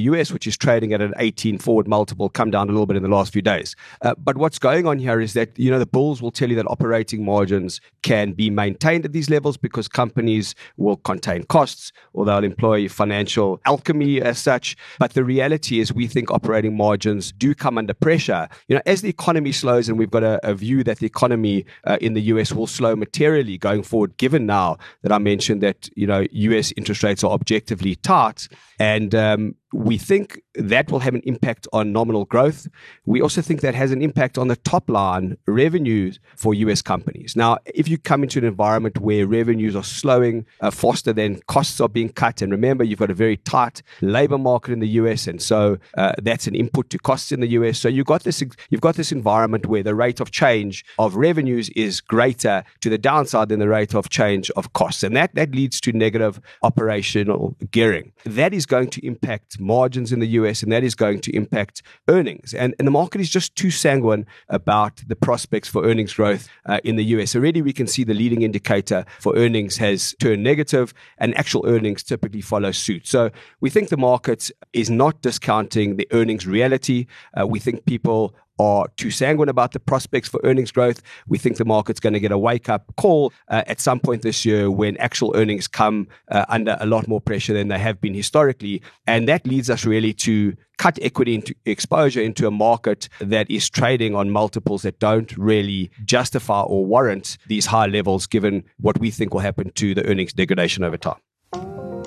US, 0.00 0.30
which 0.30 0.46
is 0.46 0.56
trading 0.56 0.92
at 0.92 1.00
an 1.00 1.14
18 1.16 1.58
forward 1.58 1.88
multiple, 1.88 2.28
come 2.28 2.50
down 2.50 2.68
a 2.68 2.72
little 2.72 2.86
bit 2.86 2.96
in 2.96 3.02
the 3.02 3.08
last 3.08 3.32
few 3.32 3.40
days. 3.40 3.74
Uh, 4.02 4.14
but 4.18 4.36
what's 4.36 4.58
going 4.58 4.86
on 4.86 4.98
here 4.98 5.20
is 5.20 5.32
that, 5.32 5.58
you 5.58 5.70
know, 5.70 5.78
the 5.78 5.86
bulls 5.86 6.20
will 6.20 6.30
tell 6.30 6.50
you 6.50 6.56
that 6.56 6.66
operating 6.66 7.24
margins 7.24 7.80
can 8.02 8.32
be 8.32 8.50
maintained 8.50 9.04
at 9.06 9.12
these 9.12 9.30
levels 9.30 9.56
because 9.56 9.88
companies 9.88 10.54
will 10.76 10.96
contain 10.96 11.44
costs 11.44 11.92
or 12.12 12.26
they'll 12.26 12.44
employ 12.44 12.88
financial 12.88 13.58
alchemy 13.64 14.20
as 14.20 14.38
such. 14.38 14.76
But 14.98 15.14
the 15.14 15.24
reality 15.24 15.80
is 15.80 15.92
we 15.92 16.06
think 16.06 16.30
operating 16.30 16.76
margins 16.76 17.32
do 17.32 17.54
come 17.54 17.78
under 17.78 17.94
pressure. 17.94 18.48
You 18.68 18.76
know, 18.76 18.82
as 18.84 19.00
the 19.00 19.08
economy 19.08 19.52
slows 19.52 19.88
and 19.88 19.98
we've 19.98 20.10
got 20.10 20.24
a, 20.24 20.40
a 20.46 20.54
view 20.54 20.84
that 20.84 20.98
the 20.98 21.06
economy 21.06 21.64
uh, 21.84 21.98
in 22.00 22.14
the 22.14 22.22
US 22.22 22.52
will 22.52 22.66
slow 22.66 22.96
materially 22.96 23.58
going 23.58 23.82
forward, 23.82 24.16
given 24.16 24.46
now 24.46 24.78
that 25.02 25.12
I 25.12 25.18
mentioned 25.18 25.62
that, 25.62 25.88
you 25.96 26.06
know, 26.06 26.26
US 26.30 26.72
interest 26.76 27.02
rates 27.02 27.24
are 27.24 27.30
objectively 27.32 27.96
tight. 27.96 28.48
And 28.78 29.14
um, 29.14 29.54
we 29.72 29.98
think 29.98 30.42
that 30.54 30.90
will 30.90 30.98
have 30.98 31.14
an 31.14 31.22
impact 31.24 31.68
on 31.72 31.92
nominal 31.92 32.24
growth. 32.24 32.66
We 33.06 33.20
also 33.20 33.40
think 33.40 33.60
that 33.60 33.74
has 33.74 33.92
an 33.92 34.02
impact 34.02 34.36
on 34.36 34.48
the 34.48 34.56
top 34.56 34.90
line 34.90 35.36
revenues 35.46 36.18
for 36.36 36.54
US 36.54 36.82
companies. 36.82 37.36
Now, 37.36 37.58
if 37.66 37.88
you 37.88 37.96
come 37.96 38.22
into 38.22 38.38
an 38.40 38.44
environment 38.44 38.98
where 38.98 39.26
revenues 39.26 39.76
are 39.76 39.84
slowing 39.84 40.44
uh, 40.60 40.70
faster 40.70 41.12
than 41.12 41.40
costs 41.46 41.80
are 41.80 41.88
being 41.88 42.08
cut, 42.08 42.42
and 42.42 42.50
remember, 42.50 42.82
you've 42.82 42.98
got 42.98 43.10
a 43.10 43.14
very 43.14 43.36
tight 43.36 43.82
labor 44.00 44.38
market 44.38 44.72
in 44.72 44.80
the 44.80 44.88
US, 44.88 45.26
and 45.26 45.40
so 45.40 45.78
uh, 45.96 46.12
that's 46.22 46.46
an 46.46 46.54
input 46.54 46.90
to 46.90 46.98
costs 46.98 47.30
in 47.30 47.40
the 47.40 47.48
US. 47.48 47.78
So 47.78 47.88
you've 47.88 48.06
got 48.06 48.24
this 48.24 48.42
you've 48.70 48.80
got 48.80 48.96
this 48.96 49.12
environment 49.12 49.66
where 49.66 49.82
the 49.82 49.94
rate 49.94 50.20
of 50.20 50.30
change 50.30 50.84
of 50.98 51.14
revenues 51.14 51.68
is 51.70 52.00
greater 52.00 52.64
to 52.80 52.90
the 52.90 52.98
downside 52.98 53.50
than 53.50 53.60
the 53.60 53.68
rate 53.68 53.94
of 53.94 54.08
change 54.08 54.50
of 54.52 54.72
costs, 54.72 55.02
and 55.02 55.16
that 55.16 55.34
that 55.34 55.54
leads 55.54 55.80
to 55.82 55.92
negative 55.92 56.40
operational 56.62 57.56
gearing. 57.70 58.12
That 58.24 58.52
is 58.52 58.66
going 58.66 58.90
to 58.90 59.06
impact 59.06 59.59
margins 59.60 60.12
in 60.12 60.20
the 60.20 60.26
US, 60.28 60.62
and 60.62 60.72
that 60.72 60.82
is 60.82 60.94
going 60.94 61.20
to 61.20 61.34
impact 61.34 61.82
earnings. 62.08 62.54
And, 62.54 62.74
and 62.78 62.86
the 62.86 62.92
market 62.92 63.20
is 63.20 63.30
just 63.30 63.54
too 63.56 63.70
sanguine 63.70 64.26
about 64.48 65.02
the 65.06 65.16
prospects 65.16 65.68
for 65.68 65.84
earnings 65.84 66.14
growth 66.14 66.48
uh, 66.66 66.80
in 66.84 66.96
the 66.96 67.04
US. 67.16 67.36
Already, 67.36 67.62
we 67.62 67.72
can 67.72 67.86
see 67.86 68.04
the 68.04 68.14
leading 68.14 68.42
indicator 68.42 69.04
for 69.18 69.36
earnings 69.36 69.76
has 69.76 70.14
turned 70.20 70.42
negative, 70.42 70.92
and 71.18 71.36
actual 71.36 71.64
earnings 71.66 72.02
typically 72.02 72.40
follow 72.40 72.72
suit. 72.72 73.06
So 73.06 73.30
we 73.60 73.70
think 73.70 73.88
the 73.88 73.96
market 73.96 74.50
is 74.72 74.90
not 74.90 75.22
discounting 75.22 75.96
the 75.96 76.08
earnings 76.12 76.46
reality. 76.46 77.06
Uh, 77.38 77.46
we 77.46 77.58
think 77.58 77.84
people 77.84 78.34
are 78.60 78.86
too 78.98 79.10
sanguine 79.10 79.48
about 79.48 79.72
the 79.72 79.80
prospects 79.80 80.28
for 80.28 80.38
earnings 80.44 80.70
growth. 80.70 81.00
We 81.26 81.38
think 81.38 81.56
the 81.56 81.64
market's 81.64 81.98
going 81.98 82.12
to 82.12 82.20
get 82.20 82.30
a 82.30 82.36
wake 82.36 82.68
up 82.68 82.94
call 82.96 83.32
uh, 83.48 83.62
at 83.66 83.80
some 83.80 84.00
point 84.00 84.20
this 84.20 84.44
year 84.44 84.70
when 84.70 84.98
actual 84.98 85.32
earnings 85.34 85.66
come 85.66 86.08
uh, 86.30 86.44
under 86.48 86.76
a 86.78 86.86
lot 86.86 87.08
more 87.08 87.22
pressure 87.22 87.54
than 87.54 87.68
they 87.68 87.78
have 87.78 88.00
been 88.02 88.12
historically. 88.12 88.82
And 89.06 89.26
that 89.28 89.46
leads 89.46 89.70
us 89.70 89.86
really 89.86 90.12
to 90.14 90.54
cut 90.76 90.98
equity 91.00 91.34
into 91.34 91.54
exposure 91.64 92.20
into 92.20 92.46
a 92.46 92.50
market 92.50 93.08
that 93.20 93.50
is 93.50 93.68
trading 93.70 94.14
on 94.14 94.30
multiples 94.30 94.82
that 94.82 94.98
don't 94.98 95.36
really 95.38 95.90
justify 96.04 96.60
or 96.60 96.84
warrant 96.84 97.38
these 97.48 97.66
high 97.66 97.86
levels 97.86 98.26
given 98.26 98.64
what 98.78 98.98
we 98.98 99.10
think 99.10 99.32
will 99.32 99.40
happen 99.40 99.70
to 99.72 99.94
the 99.94 100.04
earnings 100.06 100.32
degradation 100.32 100.84
over 100.84 100.98
time. 100.98 101.20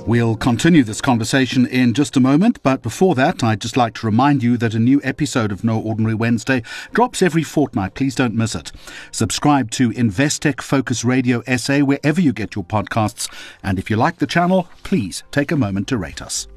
We'll 0.06 0.36
continue 0.36 0.84
this 0.84 1.00
conversation 1.00 1.66
in 1.66 1.94
just 1.94 2.18
a 2.18 2.20
moment, 2.20 2.62
but 2.62 2.82
before 2.82 3.16
that, 3.16 3.42
I'd 3.42 3.62
just 3.62 3.78
like 3.78 3.94
to 3.96 4.06
remind 4.06 4.44
you 4.44 4.58
that 4.58 4.74
a 4.74 4.80
new 4.80 5.00
episode 5.02 5.50
of 5.50 5.64
No 5.64 5.80
Ordinary 5.80 6.14
Wednesday 6.14 6.62
drops 6.92 7.22
every 7.22 7.44
fortnight. 7.44 7.94
Please 7.94 8.14
don't 8.14 8.36
miss 8.36 8.54
it. 8.54 8.74
Subscribe 9.12 9.72
to 9.72 9.92
Investec 9.92 10.62
Focus 10.62 11.06
Radio 11.06 11.42
SA 11.56 11.80
wherever 11.80 12.20
you 12.20 12.34
get 12.34 12.54
your 12.54 12.66
podcasts, 12.66 13.32
and 13.64 13.80
if 13.80 13.90
you 13.90 13.96
like 13.96 14.18
the 14.18 14.28
channel, 14.28 14.68
please 14.84 15.24
take 15.32 15.54
a 15.54 15.58
moment 15.58 15.88
to 15.88 15.98
rate 15.98 16.22
us. 16.22 16.48